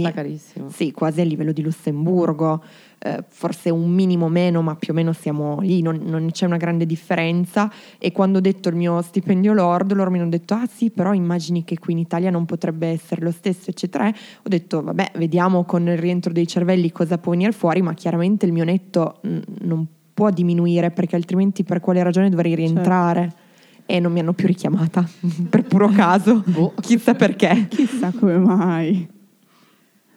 sì, 0.68 0.92
quasi 0.92 1.20
a 1.20 1.24
livello 1.24 1.52
di 1.52 1.62
Lussemburgo, 1.62 2.62
eh, 2.98 3.22
forse 3.28 3.70
un 3.70 3.90
minimo 3.90 4.28
meno, 4.28 4.62
ma 4.62 4.74
più 4.76 4.92
o 4.92 4.96
meno 4.96 5.12
siamo 5.12 5.60
lì, 5.60 5.82
non, 5.82 6.00
non 6.04 6.30
c'è 6.30 6.46
una 6.46 6.56
grande 6.56 6.86
differenza. 6.86 7.70
E 7.98 8.12
quando 8.12 8.38
ho 8.38 8.40
detto 8.40 8.68
il 8.68 8.76
mio 8.76 9.02
stipendio 9.02 9.52
lord, 9.52 9.92
loro 9.92 10.10
mi 10.10 10.18
hanno 10.18 10.30
detto, 10.30 10.54
ah 10.54 10.66
sì, 10.66 10.90
però 10.90 11.12
immagini 11.12 11.64
che 11.64 11.78
qui 11.78 11.92
in 11.92 11.98
Italia 11.98 12.30
non 12.30 12.46
potrebbe 12.46 12.88
essere 12.88 13.22
lo 13.22 13.30
stesso, 13.30 13.70
eccetera. 13.70 14.08
Ho 14.08 14.48
detto, 14.48 14.82
vabbè, 14.82 15.12
vediamo 15.16 15.64
con 15.64 15.86
il 15.86 15.98
rientro 15.98 16.32
dei 16.32 16.46
cervelli 16.46 16.90
cosa 16.90 17.18
può 17.18 17.32
venire 17.32 17.52
fuori, 17.52 17.82
ma 17.82 17.94
chiaramente 17.94 18.46
il 18.46 18.52
mio 18.52 18.64
netto 18.64 19.20
mm, 19.26 19.38
non 19.60 19.86
può 20.14 20.30
diminuire 20.30 20.90
perché 20.90 21.16
altrimenti 21.16 21.64
per 21.64 21.80
quale 21.80 22.02
ragione 22.02 22.30
dovrei 22.30 22.54
rientrare? 22.54 23.43
E 23.86 24.00
non 24.00 24.12
mi 24.12 24.20
hanno 24.20 24.32
più 24.32 24.46
richiamata 24.46 25.06
per 25.48 25.64
puro 25.64 25.88
caso, 25.88 26.42
chissà 26.80 27.14
perché. 27.14 27.66
Chissà 27.68 28.12
come 28.12 28.38
mai. 28.38 29.08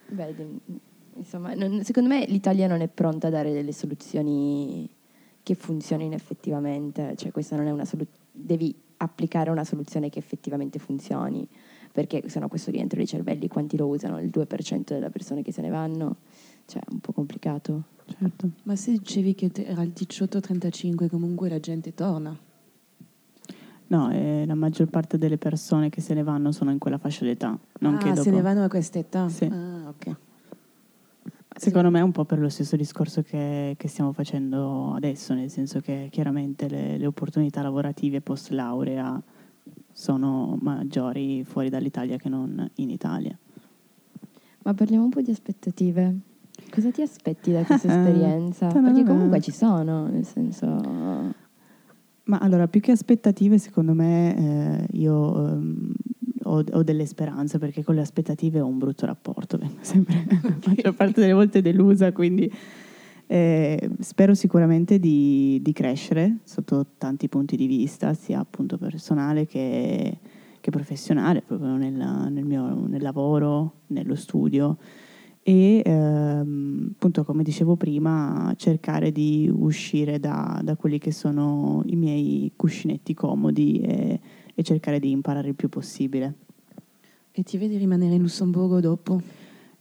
Beh, 0.08 0.34
insomma, 1.16 1.52
non- 1.54 1.84
secondo 1.84 2.08
me 2.08 2.24
l'Italia 2.26 2.66
non 2.66 2.80
è 2.80 2.88
pronta 2.88 3.26
a 3.26 3.30
dare 3.30 3.52
delle 3.52 3.72
soluzioni 3.72 4.88
che 5.42 5.54
funzionino 5.54 6.14
effettivamente, 6.14 7.14
cioè 7.16 7.30
questa 7.30 7.56
non 7.56 7.66
è 7.66 7.70
una 7.70 7.84
soluzione, 7.84 8.26
devi 8.30 8.74
applicare 8.98 9.50
una 9.50 9.64
soluzione 9.64 10.10
che 10.10 10.18
effettivamente 10.18 10.78
funzioni, 10.78 11.46
perché 11.92 12.28
se 12.28 12.38
no 12.38 12.48
questo 12.48 12.70
rientro 12.70 12.98
dei 12.98 13.06
cervelli 13.06 13.48
quanti 13.48 13.76
lo 13.76 13.86
usano? 13.86 14.20
Il 14.20 14.30
2% 14.32 14.84
delle 14.84 15.10
persone 15.10 15.42
che 15.42 15.52
se 15.52 15.62
ne 15.62 15.70
vanno, 15.70 16.16
cioè 16.66 16.82
è 16.82 16.86
un 16.90 17.00
po' 17.00 17.12
complicato. 17.12 17.82
Certo. 18.18 18.50
Ma 18.64 18.76
se 18.76 18.92
dicevi 18.92 19.34
che 19.34 19.50
era 19.54 19.82
il 19.82 19.92
18-35, 19.94 21.08
comunque 21.08 21.48
la 21.48 21.60
gente 21.60 21.94
torna. 21.94 22.36
No, 23.88 24.10
eh, 24.10 24.44
la 24.46 24.54
maggior 24.54 24.88
parte 24.88 25.16
delle 25.16 25.38
persone 25.38 25.88
che 25.88 26.00
se 26.00 26.12
ne 26.14 26.22
vanno 26.22 26.52
sono 26.52 26.70
in 26.70 26.78
quella 26.78 26.98
fascia 26.98 27.24
d'età. 27.24 27.58
Non 27.80 27.94
ah, 27.94 27.98
che 27.98 28.10
dopo. 28.10 28.22
se 28.22 28.30
ne 28.30 28.42
vanno 28.42 28.64
a 28.64 28.68
questa 28.68 28.98
età? 28.98 29.28
Sì. 29.28 29.44
Ah, 29.44 29.88
ok. 29.88 30.16
Secondo 31.56 31.90
me 31.90 31.98
è 31.98 32.02
un 32.02 32.12
po' 32.12 32.24
per 32.24 32.38
lo 32.38 32.50
stesso 32.50 32.76
discorso 32.76 33.22
che, 33.22 33.74
che 33.76 33.88
stiamo 33.88 34.12
facendo 34.12 34.92
adesso, 34.94 35.34
nel 35.34 35.50
senso 35.50 35.80
che 35.80 36.08
chiaramente 36.10 36.68
le, 36.68 36.98
le 36.98 37.06
opportunità 37.06 37.62
lavorative 37.62 38.20
post 38.20 38.50
laurea 38.50 39.20
sono 39.90 40.56
maggiori 40.60 41.42
fuori 41.44 41.68
dall'Italia 41.68 42.16
che 42.16 42.28
non 42.28 42.70
in 42.76 42.90
Italia. 42.90 43.36
Ma 44.62 44.74
parliamo 44.74 45.04
un 45.04 45.10
po' 45.10 45.22
di 45.22 45.30
aspettative. 45.30 46.18
Cosa 46.70 46.90
ti 46.90 47.00
aspetti 47.00 47.52
da 47.52 47.64
questa 47.64 47.88
esperienza? 47.88 48.66
Perché 48.68 49.02
comunque 49.02 49.40
ci 49.40 49.50
sono, 49.50 50.06
nel 50.06 50.24
senso... 50.26 51.37
Ma 52.28 52.38
allora, 52.38 52.68
più 52.68 52.80
che 52.80 52.92
aspettative, 52.92 53.58
secondo 53.58 53.94
me 53.94 54.36
eh, 54.36 54.98
io 54.98 55.46
ehm, 55.46 55.92
ho, 56.42 56.62
ho 56.72 56.82
delle 56.82 57.06
speranze 57.06 57.58
perché 57.58 57.82
con 57.82 57.94
le 57.94 58.02
aspettative 58.02 58.60
ho 58.60 58.66
un 58.66 58.76
brutto 58.76 59.06
rapporto, 59.06 59.56
vengo 59.58 59.78
sempre 59.80 60.26
la 60.28 60.58
maggior 60.66 60.94
parte 60.94 61.20
delle 61.22 61.32
volte 61.32 61.62
delusa, 61.62 62.12
quindi 62.12 62.52
eh, 63.26 63.90
spero 64.00 64.34
sicuramente 64.34 64.98
di, 64.98 65.58
di 65.62 65.72
crescere 65.72 66.38
sotto 66.44 66.84
tanti 66.98 67.28
punti 67.28 67.56
di 67.56 67.66
vista, 67.66 68.12
sia 68.12 68.40
appunto 68.40 68.76
personale 68.76 69.46
che, 69.46 70.18
che 70.60 70.70
professionale, 70.70 71.40
proprio 71.40 71.76
nel, 71.76 72.28
nel 72.30 72.44
mio 72.44 72.86
nel 72.88 73.00
lavoro, 73.00 73.80
nello 73.86 74.14
studio. 74.14 74.76
E 75.48 75.80
ehm, 75.82 76.90
appunto 76.92 77.24
come 77.24 77.42
dicevo 77.42 77.74
prima 77.74 78.52
cercare 78.58 79.10
di 79.10 79.50
uscire 79.50 80.20
da, 80.20 80.60
da 80.62 80.76
quelli 80.76 80.98
che 80.98 81.10
sono 81.10 81.82
i 81.86 81.96
miei 81.96 82.52
cuscinetti 82.54 83.14
comodi 83.14 83.80
e, 83.80 84.20
e 84.54 84.62
cercare 84.62 85.00
di 85.00 85.10
imparare 85.10 85.48
il 85.48 85.54
più 85.54 85.70
possibile. 85.70 86.34
E 87.32 87.42
ti 87.44 87.56
vedi 87.56 87.78
rimanere 87.78 88.16
in 88.16 88.20
Lussemburgo 88.20 88.78
dopo? 88.80 89.22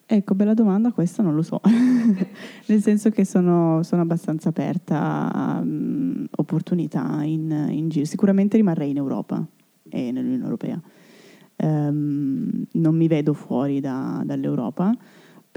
Ecco, 0.05 0.35
bella 0.35 0.53
domanda, 0.53 0.93
questa 0.93 1.21
non 1.21 1.35
lo 1.35 1.41
so, 1.41 1.59
nel 2.67 2.81
senso 2.81 3.09
che 3.09 3.25
sono, 3.25 3.83
sono 3.83 4.03
abbastanza 4.03 4.47
aperta 4.47 5.33
a 5.33 5.61
mm, 5.61 6.27
opportunità 6.37 7.23
in, 7.23 7.67
in 7.71 7.89
giro. 7.89 8.05
Sicuramente 8.05 8.55
rimarrei 8.55 8.91
in 8.91 8.97
Europa 8.97 9.45
e 9.89 10.13
nell'Unione 10.13 10.43
Europea. 10.43 10.81
Ehm, 11.57 12.67
non 12.71 12.95
mi 12.95 13.09
vedo 13.09 13.33
fuori 13.33 13.81
da- 13.81 14.21
dall'Europa, 14.23 14.95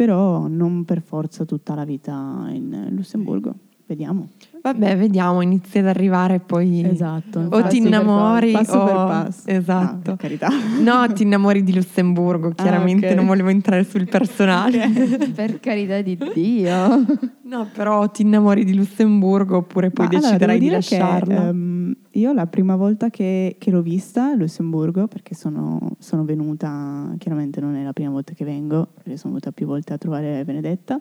però 0.01 0.47
non 0.47 0.87
per 0.87 1.03
forza 1.03 1.45
tutta 1.45 1.75
la 1.75 1.85
vita 1.85 2.47
in 2.49 2.87
Lussemburgo. 2.89 3.55
Vediamo. 3.91 4.29
Vabbè, 4.63 4.97
vediamo, 4.97 5.41
inizi 5.41 5.79
ad 5.79 5.89
arrivare 5.89 6.39
poi... 6.39 6.85
Esatto. 6.89 7.41
O 7.51 7.67
ti 7.67 7.79
innamori 7.79 8.53
passo 8.53 8.79
o... 8.79 8.85
per 8.85 8.95
passo. 8.95 9.49
Esatto. 9.49 10.13
Ah, 10.13 10.17
carità. 10.17 10.49
No, 10.81 11.13
ti 11.13 11.25
innamori 11.25 11.65
di 11.65 11.75
Lussemburgo, 11.75 12.51
chiaramente 12.51 13.09
ok. 13.09 13.15
non 13.17 13.27
volevo 13.27 13.49
entrare 13.49 13.83
sul 13.83 14.07
personale. 14.09 14.89
per 15.35 15.59
carità 15.59 16.01
di 16.03 16.17
Dio. 16.33 17.05
No, 17.43 17.67
però 17.75 18.09
ti 18.11 18.23
innamori 18.23 18.63
di 18.65 18.77
Lussemburgo 18.77 19.57
oppure 19.57 19.91
poi 19.91 20.07
Ma 20.07 20.19
allora, 20.19 20.29
deciderai 20.29 20.59
devo 20.61 20.71
di 20.77 20.79
dire 20.79 20.87
che, 20.89 20.99
lasciarla. 21.05 21.49
ehm, 21.49 21.97
io 22.13 22.33
la 22.33 22.47
prima 22.47 22.77
volta 22.77 23.11
che, 23.11 23.57
che 23.59 23.71
l'ho 23.73 23.83
vista 23.83 24.27
a 24.27 24.35
Lussemburgo, 24.37 25.09
perché 25.09 25.35
sono, 25.35 25.97
sono 25.99 26.25
venuta, 26.25 27.13
chiaramente 27.19 27.61
non 27.61 27.75
è 27.75 27.83
la 27.83 27.93
prima 27.93 28.11
volta 28.11 28.35
che 28.35 28.45
vengo, 28.45 28.87
perché 28.95 29.17
sono 29.17 29.33
venuta 29.33 29.51
più 29.51 29.67
volte 29.67 29.95
a 29.95 29.99
trovare 29.99 30.45
Benedetta, 30.45 31.01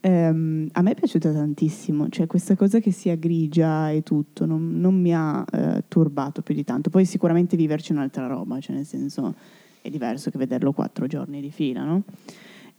ehm, 0.00 0.68
a 0.72 0.82
me 0.82 0.90
è 0.90 0.94
piaciuta 0.94 1.32
tantissimo, 1.32 2.08
cioè 2.08 2.26
questa 2.26 2.56
cosa 2.56 2.78
che 2.78 2.90
sia 2.90 3.14
grigia 3.16 3.90
e 3.90 4.02
tutto 4.02 4.46
non, 4.46 4.78
non 4.78 5.00
mi 5.00 5.14
ha 5.14 5.44
eh, 5.50 5.84
turbato 5.88 6.42
più 6.42 6.54
di 6.54 6.64
tanto. 6.64 6.90
Poi 6.90 7.04
sicuramente 7.04 7.56
viverci 7.56 7.92
è 7.92 7.94
un'altra 7.94 8.26
roba, 8.26 8.60
cioè 8.60 8.74
nel 8.74 8.84
senso 8.84 9.34
è 9.80 9.90
diverso 9.90 10.30
che 10.30 10.38
vederlo 10.38 10.72
quattro 10.72 11.06
giorni 11.06 11.40
di 11.40 11.50
fila, 11.50 11.84
no? 11.84 12.02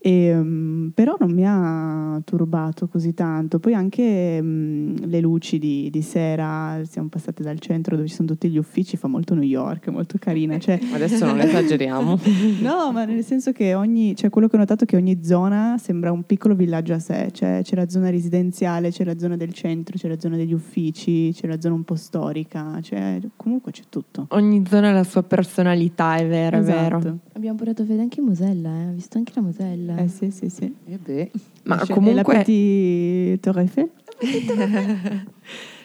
E, 0.00 0.32
mm, 0.32 0.88
però 0.88 1.16
non 1.18 1.32
mi 1.32 1.44
ha 1.44 2.20
turbato 2.24 2.86
così 2.88 3.14
tanto. 3.14 3.58
Poi 3.58 3.74
anche 3.74 4.40
mm, 4.40 4.96
le 5.04 5.20
luci 5.20 5.58
di, 5.58 5.90
di 5.90 6.02
sera, 6.02 6.80
siamo 6.84 7.08
passate 7.08 7.42
dal 7.42 7.58
centro 7.58 7.96
dove 7.96 8.08
ci 8.08 8.14
sono 8.14 8.28
tutti 8.28 8.48
gli 8.48 8.58
uffici, 8.58 8.96
fa 8.96 9.08
molto 9.08 9.34
New 9.34 9.42
York, 9.42 9.88
molto 9.88 10.16
carina. 10.18 10.58
Cioè, 10.58 10.78
Adesso 10.92 11.26
non 11.26 11.40
esageriamo. 11.40 12.18
no, 12.62 12.92
ma 12.92 13.04
nel 13.04 13.24
senso 13.24 13.52
che 13.52 13.74
ogni, 13.74 14.14
cioè 14.14 14.30
quello 14.30 14.48
che 14.48 14.56
ho 14.56 14.58
notato 14.58 14.84
è 14.84 14.86
che 14.86 14.96
ogni 14.96 15.24
zona 15.24 15.76
sembra 15.78 16.12
un 16.12 16.24
piccolo 16.24 16.54
villaggio 16.54 16.94
a 16.94 16.98
sé, 16.98 17.30
cioè 17.32 17.60
c'è 17.62 17.74
la 17.74 17.88
zona 17.88 18.10
residenziale, 18.10 18.90
c'è 18.90 19.04
la 19.04 19.18
zona 19.18 19.36
del 19.36 19.52
centro, 19.52 19.96
c'è 19.96 20.08
la 20.08 20.18
zona 20.18 20.36
degli 20.36 20.52
uffici, 20.52 21.32
c'è 21.32 21.46
la 21.46 21.60
zona 21.60 21.74
un 21.74 21.84
po' 21.84 21.96
storica, 21.96 22.78
cioè 22.82 23.20
comunque 23.36 23.72
c'è 23.72 23.82
tutto. 23.88 24.26
Ogni 24.30 24.64
zona 24.68 24.90
ha 24.90 24.92
la 24.92 25.04
sua 25.04 25.22
personalità, 25.22 26.16
è 26.16 26.26
vero, 26.26 26.58
è 26.58 26.62
vero. 26.62 26.98
Esatto. 26.98 27.18
Abbiamo 27.32 27.56
portato 27.56 27.84
fede 27.84 28.02
anche 28.02 28.20
in 28.20 28.26
Mosella, 28.26 28.68
eh. 28.80 28.88
ho 28.88 28.92
visto 28.92 29.18
anche 29.18 29.32
la 29.34 29.42
Mosella. 29.42 29.87
Eh 29.96 30.08
sì, 30.08 30.30
sì, 30.30 30.48
sì. 30.48 30.74
E 30.86 30.98
beh, 30.98 31.30
Ma 31.64 31.76
C'è- 31.76 31.82
e 31.84 31.86
la 31.88 31.94
comunque 31.94 32.34
Petit 32.38 33.40
Tour 33.40 33.58
Eiffel? 33.58 33.90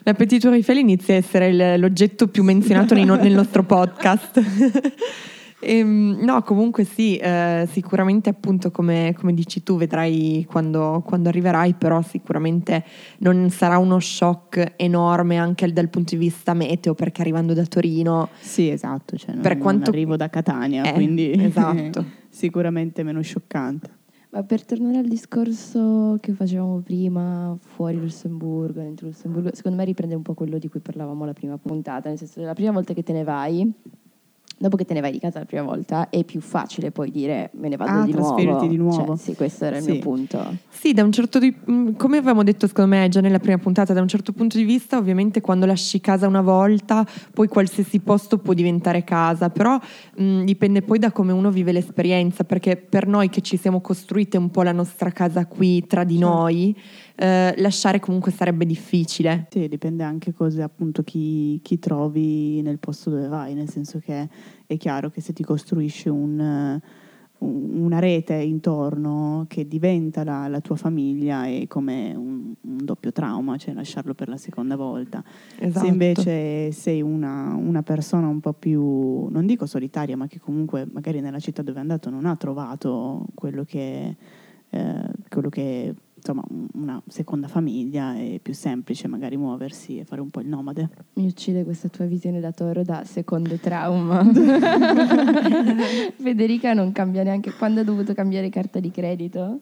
la 0.03 0.13
Petit 0.13 0.41
Tour 0.41 0.53
Eiffel 0.53 0.77
inizia 0.77 1.13
a 1.13 1.17
essere 1.17 1.47
il- 1.49 1.79
l'oggetto 1.79 2.27
più 2.27 2.43
menzionato 2.43 2.93
nei 2.93 3.05
nel 3.05 3.33
nostro 3.33 3.63
podcast. 3.63 4.41
Ehm, 5.65 6.17
no, 6.21 6.41
comunque 6.43 6.83
sì, 6.83 7.15
eh, 7.15 7.65
sicuramente 7.71 8.29
appunto 8.29 8.69
come, 8.69 9.15
come 9.17 9.33
dici 9.33 9.63
tu 9.63 9.77
vedrai 9.77 10.45
quando, 10.45 11.01
quando 11.05 11.29
arriverai, 11.29 11.75
però 11.75 12.01
sicuramente 12.01 12.83
non 13.19 13.49
sarà 13.49 13.77
uno 13.77 13.97
shock 14.01 14.73
enorme 14.75 15.37
anche 15.37 15.71
dal 15.71 15.87
punto 15.87 16.15
di 16.15 16.21
vista 16.25 16.53
meteo, 16.53 16.95
perché 16.95 17.21
arrivando 17.21 17.53
da 17.53 17.63
Torino 17.65 18.27
Sì, 18.41 18.67
esatto, 18.69 19.15
cioè 19.15 19.35
non, 19.35 19.41
Per 19.41 19.53
non 19.53 19.61
quanto- 19.61 19.89
arrivo 19.91 20.17
da 20.17 20.29
Catania, 20.29 20.83
Eh, 20.83 20.91
quindi 20.91 21.31
esatto. 21.31 22.05
sicuramente 22.33 23.03
meno 23.03 23.21
scioccante. 23.21 24.01
Ma 24.31 24.43
per 24.43 24.65
tornare 24.65 24.97
al 24.97 25.07
discorso 25.07 26.17
che 26.19 26.33
facevamo 26.33 26.79
prima, 26.79 27.55
fuori 27.59 27.99
Lussemburgo, 27.99 28.81
dentro 28.81 29.05
Lussemburgo, 29.05 29.53
secondo 29.53 29.77
me 29.77 29.85
riprende 29.85 30.15
un 30.15 30.23
po' 30.23 30.33
quello 30.33 30.57
di 30.57 30.67
cui 30.67 30.79
parlavamo 30.79 31.23
la 31.23 31.33
prima 31.33 31.59
puntata, 31.59 32.09
nel 32.09 32.17
senso 32.17 32.39
che 32.39 32.45
la 32.45 32.55
prima 32.55 32.71
volta 32.71 32.93
che 32.93 33.03
te 33.03 33.13
ne 33.13 33.23
vai, 33.23 33.71
dopo 34.57 34.77
che 34.77 34.85
te 34.85 34.93
ne 34.93 35.01
vai 35.01 35.11
di 35.11 35.19
casa 35.19 35.39
la 35.39 35.45
prima 35.45 35.63
volta, 35.63 36.09
è 36.09 36.23
più 36.23 36.39
facile 36.39 36.91
poi 36.91 37.11
dire 37.11 37.49
me 37.55 37.67
ne 37.69 37.75
vado 37.75 37.99
Ah, 37.99 38.03
di 38.05 38.11
nuovo. 38.13 38.33
trasferirti 38.35 38.67
di 38.69 38.77
nuovo. 38.77 39.15
Cioè, 39.15 39.17
sì, 39.17 39.35
questo 39.35 39.65
era 39.65 39.77
il 39.77 39.83
Sì. 39.83 39.91
mio 39.91 39.99
punto. 40.01 40.55
Sì, 40.69 40.93
da 40.93 41.03
un 41.03 41.11
certo 41.11 41.39
di- 41.39 41.53
mh, 41.65 41.91
come 41.97 42.17
avevamo 42.17 42.43
detto 42.43 42.67
secondo 42.67 42.95
me 42.95 43.07
già 43.09 43.19
nella 43.21 43.39
prima 43.39 43.57
puntata, 43.57 43.93
da 43.93 44.01
un 44.01 44.07
certo 44.07 44.31
punto 44.31 44.57
di 44.57 44.63
vista, 44.63 44.97
ovviamente 44.97 45.41
quando 45.41 45.65
lasci 45.65 45.99
casa 45.99 46.27
una 46.27 46.41
volta, 46.41 47.05
poi 47.33 47.47
qualsiasi 47.47 47.99
posto 47.99 48.37
può 48.37 48.53
diventare 48.53 49.03
casa, 49.03 49.49
però 49.49 49.77
mh, 50.17 50.43
dipende 50.43 50.81
poi 50.81 50.99
da 50.99 51.11
come 51.11 51.31
uno 51.31 51.51
vive 51.51 51.71
l'esperienza, 51.71 52.43
perché 52.43 52.77
per 52.77 53.07
noi 53.07 53.29
che 53.29 53.41
ci 53.41 53.57
siamo 53.57 53.81
costruite 53.81 54.37
un 54.37 54.49
po' 54.49 54.61
la 54.63 54.71
nostra 54.71 55.11
casa 55.11 55.45
qui 55.45 55.85
tra 55.87 56.03
di 56.03 56.17
noi, 56.17 56.75
eh, 57.15 57.53
lasciare 57.57 57.99
comunque 57.99 58.31
sarebbe 58.31 58.65
difficile. 58.65 59.47
Sì, 59.49 59.67
dipende 59.67 60.03
anche 60.03 60.33
cosa 60.33 60.63
appunto 60.63 61.03
chi, 61.03 61.59
chi 61.61 61.79
trovi 61.79 62.61
nel 62.61 62.79
posto 62.79 63.09
dove 63.09 63.27
vai, 63.27 63.53
nel 63.53 63.69
senso 63.69 63.99
che 63.99 64.27
è 64.65 64.77
chiaro 64.77 65.09
che 65.09 65.21
se 65.21 65.33
ti 65.33 65.43
costruisci 65.43 66.09
un, 66.09 66.79
un- 67.37 67.81
una 67.83 67.99
rete 67.99 68.35
intorno 68.35 69.45
che 69.47 69.67
diventa 69.67 70.23
la, 70.23 70.47
la 70.47 70.61
tua 70.61 70.75
famiglia 70.75 71.45
è 71.45 71.67
come 71.67 72.15
un, 72.15 72.53
un 72.61 72.77
doppio 72.77 73.11
trauma, 73.11 73.57
cioè 73.57 73.73
lasciarlo 73.73 74.13
per 74.13 74.29
la 74.29 74.37
seconda 74.37 74.75
volta. 74.75 75.23
Esatto. 75.59 75.85
Se 75.85 75.91
invece 75.91 76.71
sei 76.71 77.01
una, 77.01 77.53
una 77.55 77.83
persona 77.83 78.27
un 78.27 78.39
po' 78.39 78.53
più, 78.53 79.27
non 79.27 79.45
dico 79.45 79.65
solitaria, 79.65 80.17
ma 80.17 80.27
che 80.27 80.39
comunque 80.39 80.87
magari 80.91 81.19
nella 81.19 81.39
città 81.39 81.61
dove 81.61 81.77
è 81.77 81.81
andato 81.81 82.09
non 82.09 82.25
ha 82.25 82.35
trovato 82.37 83.25
quello 83.35 83.63
che, 83.63 84.15
eh, 84.69 85.09
quello 85.29 85.49
che 85.49 85.93
insomma 86.23 86.43
una 86.75 87.01
seconda 87.07 87.49
famiglia, 87.49 88.15
è 88.15 88.39
più 88.41 88.53
semplice 88.53 89.09
magari 89.09 89.35
muoversi 89.35 89.99
e 89.99 90.05
fare 90.05 90.21
un 90.21 90.29
po' 90.29 90.39
il 90.39 90.47
nomade. 90.47 90.89
Mi 91.15 91.25
uccide 91.27 91.65
questa 91.65 91.89
tua 91.89 92.05
visione 92.05 92.39
da 92.39 92.53
toro 92.53 92.81
da 92.81 93.03
secondo 93.03 93.57
trauma. 93.57 94.23
Federica 96.15 96.73
non 96.73 96.93
cambia 96.93 97.23
neanche 97.23 97.51
quando 97.51 97.81
ha 97.81 97.83
dovuto 97.83 98.13
cambiare 98.13 98.47
carta 98.47 98.79
di 98.79 98.89
credito, 98.89 99.59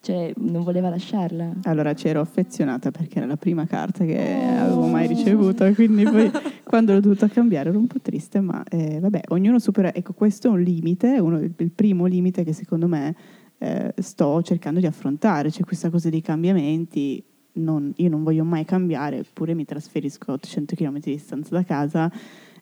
cioè 0.00 0.32
non 0.38 0.64
voleva 0.64 0.88
lasciarla. 0.88 1.52
Allora 1.62 1.94
c'ero 1.94 2.20
affezionata 2.20 2.90
perché 2.90 3.18
era 3.18 3.26
la 3.26 3.36
prima 3.36 3.64
carta 3.66 4.04
che 4.04 4.18
avevo 4.58 4.86
mai 4.86 5.06
ricevuto 5.06 5.72
quindi 5.74 6.02
poi 6.02 6.28
quando 6.64 6.92
l'ho 6.92 7.00
dovuta 7.00 7.28
cambiare 7.28 7.68
ero 7.68 7.78
un 7.78 7.86
po' 7.86 8.00
triste, 8.02 8.40
ma 8.40 8.64
eh, 8.68 8.98
vabbè, 8.98 9.20
ognuno 9.28 9.60
supera, 9.60 9.94
ecco 9.94 10.12
questo 10.12 10.48
è 10.48 10.50
un 10.50 10.60
limite, 10.60 11.20
uno- 11.20 11.38
il 11.38 11.70
primo 11.72 12.06
limite 12.06 12.42
che 12.42 12.52
secondo 12.52 12.88
me 12.88 13.14
eh, 13.62 13.92
sto 13.98 14.42
cercando 14.42 14.80
di 14.80 14.86
affrontare, 14.86 15.50
cioè 15.50 15.64
questa 15.64 15.90
cosa 15.90 16.08
dei 16.08 16.22
cambiamenti, 16.22 17.22
non- 17.52 17.92
io 17.96 18.08
non 18.08 18.22
voglio 18.22 18.44
mai 18.44 18.64
cambiare, 18.64 19.18
eppure 19.18 19.52
mi 19.54 19.66
trasferisco 19.66 20.30
a 20.30 20.34
800 20.34 20.74
km 20.74 20.98
di 20.98 21.12
distanza 21.12 21.54
da 21.54 21.62
casa, 21.62 22.10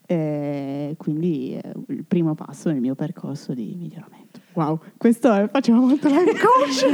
eh, 0.07 0.95
quindi 0.97 1.53
è 1.53 1.73
il 1.89 2.05
primo 2.05 2.35
passo 2.35 2.71
nel 2.71 2.81
mio 2.81 2.97
percorso 2.97 3.55
di 3.55 3.77
miglioramento. 3.79 4.41
Wow, 4.55 4.81
questo 4.97 5.33
è, 5.33 5.49
faceva 5.49 5.79
molto 5.79 6.09
life 6.11 6.35
coach. 6.41 6.87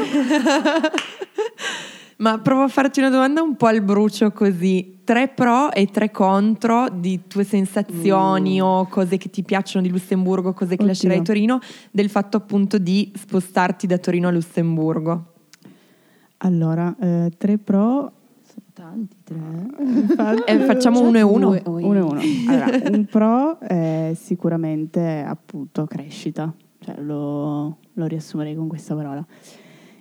Ma 2.25 2.39
provo 2.39 2.63
a 2.63 2.69
farti 2.69 3.01
una 3.01 3.11
domanda 3.11 3.43
un 3.43 3.55
po' 3.55 3.67
al 3.67 3.83
brucio 3.83 4.33
così. 4.33 5.01
Tre 5.05 5.29
pro 5.29 5.71
e 5.73 5.85
tre 5.89 6.11
contro 6.11 6.89
di 6.89 7.25
tue 7.29 7.45
sensazioni 7.45 8.63
o 8.63 8.87
cose 8.87 9.19
che 9.19 9.29
ti 9.29 9.43
piacciono 9.43 9.85
di 9.85 9.93
Lussemburgo, 9.93 10.55
cose 10.55 10.69
che 10.69 10.75
Oddio. 10.77 10.87
lascerai 10.87 11.19
a 11.19 11.23
Torino, 11.23 11.59
del 11.91 12.09
fatto 12.09 12.39
appunto 12.39 12.79
di 12.79 13.13
spostarti 13.15 13.87
da 13.87 13.99
Torino 13.99 14.29
a 14.29 14.31
Lussemburgo. 14.31 15.33
Allora, 16.39 16.97
eh, 16.99 17.31
tre 17.37 17.59
pro. 17.59 18.11
Sono 18.43 18.67
tanti, 18.73 19.17
tre. 19.23 19.37
infatti- 19.85 20.43
Eh, 20.51 20.59
facciamo 20.61 21.01
uno 21.03 21.19
e 21.19 21.23
uno. 21.23 21.49
Due, 21.51 21.63
uno 21.67 21.95
e 21.95 22.01
uno. 22.01 22.21
Allora, 22.49 22.71
un 22.91 23.05
pro 23.05 23.61
è 23.61 24.13
sicuramente 24.19 25.23
appunto 25.29 25.85
crescita, 25.85 26.51
cioè 26.81 26.99
lo, 27.03 27.77
lo 27.93 28.07
riassumerei 28.07 28.55
con 28.55 28.67
questa 28.69 28.95
parola. 28.95 29.23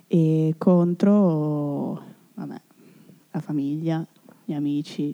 E 0.07 0.53
contro, 0.57 2.01
vabbè, 2.33 2.61
la 3.31 3.39
famiglia, 3.39 4.05
gli 4.45 4.53
amici, 4.53 5.13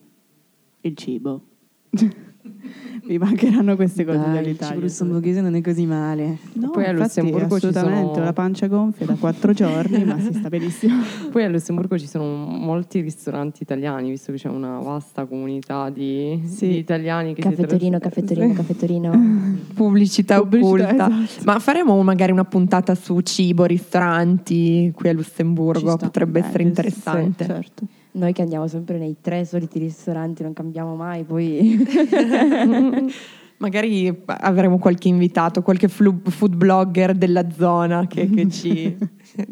il 0.81 0.95
cibo. 0.95 1.43
Vi 3.09 3.17
mancheranno 3.17 3.75
queste 3.75 4.05
cose 4.05 4.17
Dai, 4.19 4.27
il 4.27 4.33
dall'Italia. 4.33 4.67
cibo 4.67 4.79
lussemburghese 4.81 5.41
non 5.41 5.55
è 5.55 5.61
così 5.61 5.85
male. 5.87 6.37
No, 6.53 6.69
Poi 6.69 6.85
a 6.85 6.91
Lussemburgo 6.91 7.57
ci 7.59 7.65
assolutamente, 7.67 8.13
sono- 8.13 8.25
la 8.25 8.33
pancia 8.33 8.67
gonfia 8.67 9.05
da 9.07 9.15
quattro 9.15 9.51
giorni, 9.53 10.03
ma 10.03 10.19
si 10.19 10.31
sta 10.33 10.47
benissimo. 10.49 11.01
Poi 11.31 11.43
a 11.43 11.47
Lussemburgo 11.49 11.97
ci 11.97 12.05
sono 12.05 12.25
molti 12.45 12.99
ristoranti 13.01 13.63
italiani, 13.63 14.09
visto 14.11 14.31
che 14.31 14.37
c'è 14.37 14.49
una 14.49 14.77
vasta 14.79 15.25
comunità 15.25 15.89
di, 15.89 16.39
Sì. 16.45 16.67
di 16.67 16.77
italiani 16.77 17.33
che 17.33 17.41
si 17.41 17.47
Caffettorino, 17.49 17.97
trasfer- 17.99 18.25
caffettorino, 18.27 18.53
caffettorino. 18.53 19.57
Pubblicità, 19.73 20.39
Pubblicità, 20.39 21.05
occulta. 21.05 21.23
esatto. 21.23 21.43
Ma 21.45 21.57
faremo 21.59 21.99
magari 22.03 22.31
una 22.31 22.45
puntata 22.45 22.93
su 22.93 23.19
cibo, 23.21 23.65
ristoranti 23.65 24.91
qui 24.93 25.09
a 25.09 25.13
Lussemburgo, 25.13 25.91
Ci 25.91 25.97
potrebbe 25.97 26.39
essere 26.41 26.63
Eh, 26.63 26.67
interessante. 26.67 27.43
sì, 27.43 27.49
certo. 27.49 27.85
Noi 28.19 28.33
che 28.33 28.41
andiamo 28.41 28.67
sempre 28.67 28.97
nei 28.97 29.15
tre 29.21 29.45
soliti 29.45 29.79
ristoranti, 29.79 30.43
non 30.43 30.51
cambiamo 30.53 30.93
mai, 30.95 31.23
poi... 31.23 31.77
Magari 33.59 34.23
avremo 34.25 34.77
qualche 34.77 35.07
invitato, 35.09 35.61
qualche 35.61 35.87
flu- 35.89 36.29
food 36.29 36.55
blogger 36.55 37.13
della 37.13 37.49
zona 37.51 38.07
che, 38.07 38.29
che 38.29 38.47
ci 38.51 38.95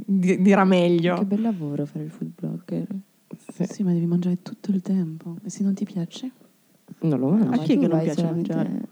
di- 0.06 0.42
dirà 0.42 0.62
che 0.64 0.68
meglio. 0.68 1.24
bel 1.26 1.42
lavoro 1.42 1.86
fare 1.86 2.06
il 2.06 2.12
food 2.12 2.32
blogger. 2.34 2.88
Sì. 3.54 3.66
Sì, 3.66 3.84
ma 3.84 3.92
devi 3.92 4.06
mangiare 4.06 4.38
tutto 4.42 4.72
il 4.72 4.82
tempo. 4.82 5.36
E 5.44 5.50
se 5.50 5.64
non 5.64 5.74
ti 5.74 5.84
piace? 5.84 6.32
Non 7.00 7.20
lo 7.20 7.30
mangio. 7.32 7.50
A 7.52 7.64
chi 7.64 7.74
tu 7.76 7.82
che 7.82 7.88
non 7.88 8.00
piace 8.00 8.20
solamente- 8.22 8.88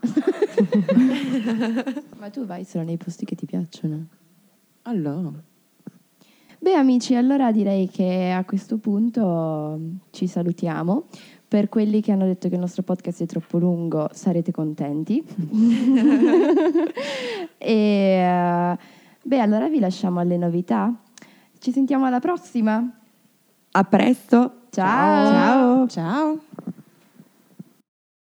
ma 2.19 2.29
tu 2.29 2.45
vai 2.45 2.65
solo 2.65 2.83
nei 2.83 2.97
posti 2.97 3.23
che 3.23 3.35
ti 3.35 3.45
piacciono. 3.45 4.07
Allora. 4.83 5.31
Beh 6.65 6.73
amici, 6.73 7.13
allora 7.13 7.51
direi 7.51 7.88
che 7.88 8.34
a 8.36 8.43
questo 8.43 8.80
punto 8.80 9.78
mm, 9.78 9.97
ci 10.10 10.25
salutiamo. 10.25 11.04
Per 11.47 11.69
quelli 11.69 12.01
che 12.01 12.12
hanno 12.12 12.25
detto 12.25 12.47
che 12.47 12.56
il 12.56 12.60
nostro 12.60 12.82
podcast 12.82 13.21
è 13.21 13.28
troppo 13.28 13.60
lungo, 13.60 14.10
sarete 14.12 14.51
contenti. 14.51 15.23
e 17.60 17.71
eh, 17.71 18.78
beh, 19.21 19.39
allora 19.39 19.69
vi 19.69 19.78
lasciamo 19.78 20.19
alle 20.19 20.38
novità. 20.38 20.91
Ci 21.60 21.71
sentiamo 21.71 22.06
alla 22.06 22.19
prossima. 22.19 22.84
A 23.69 23.84
presto. 23.84 24.62
Ciao. 24.71 25.88
Ciao. 25.88 25.88
Ciao. 25.88 26.39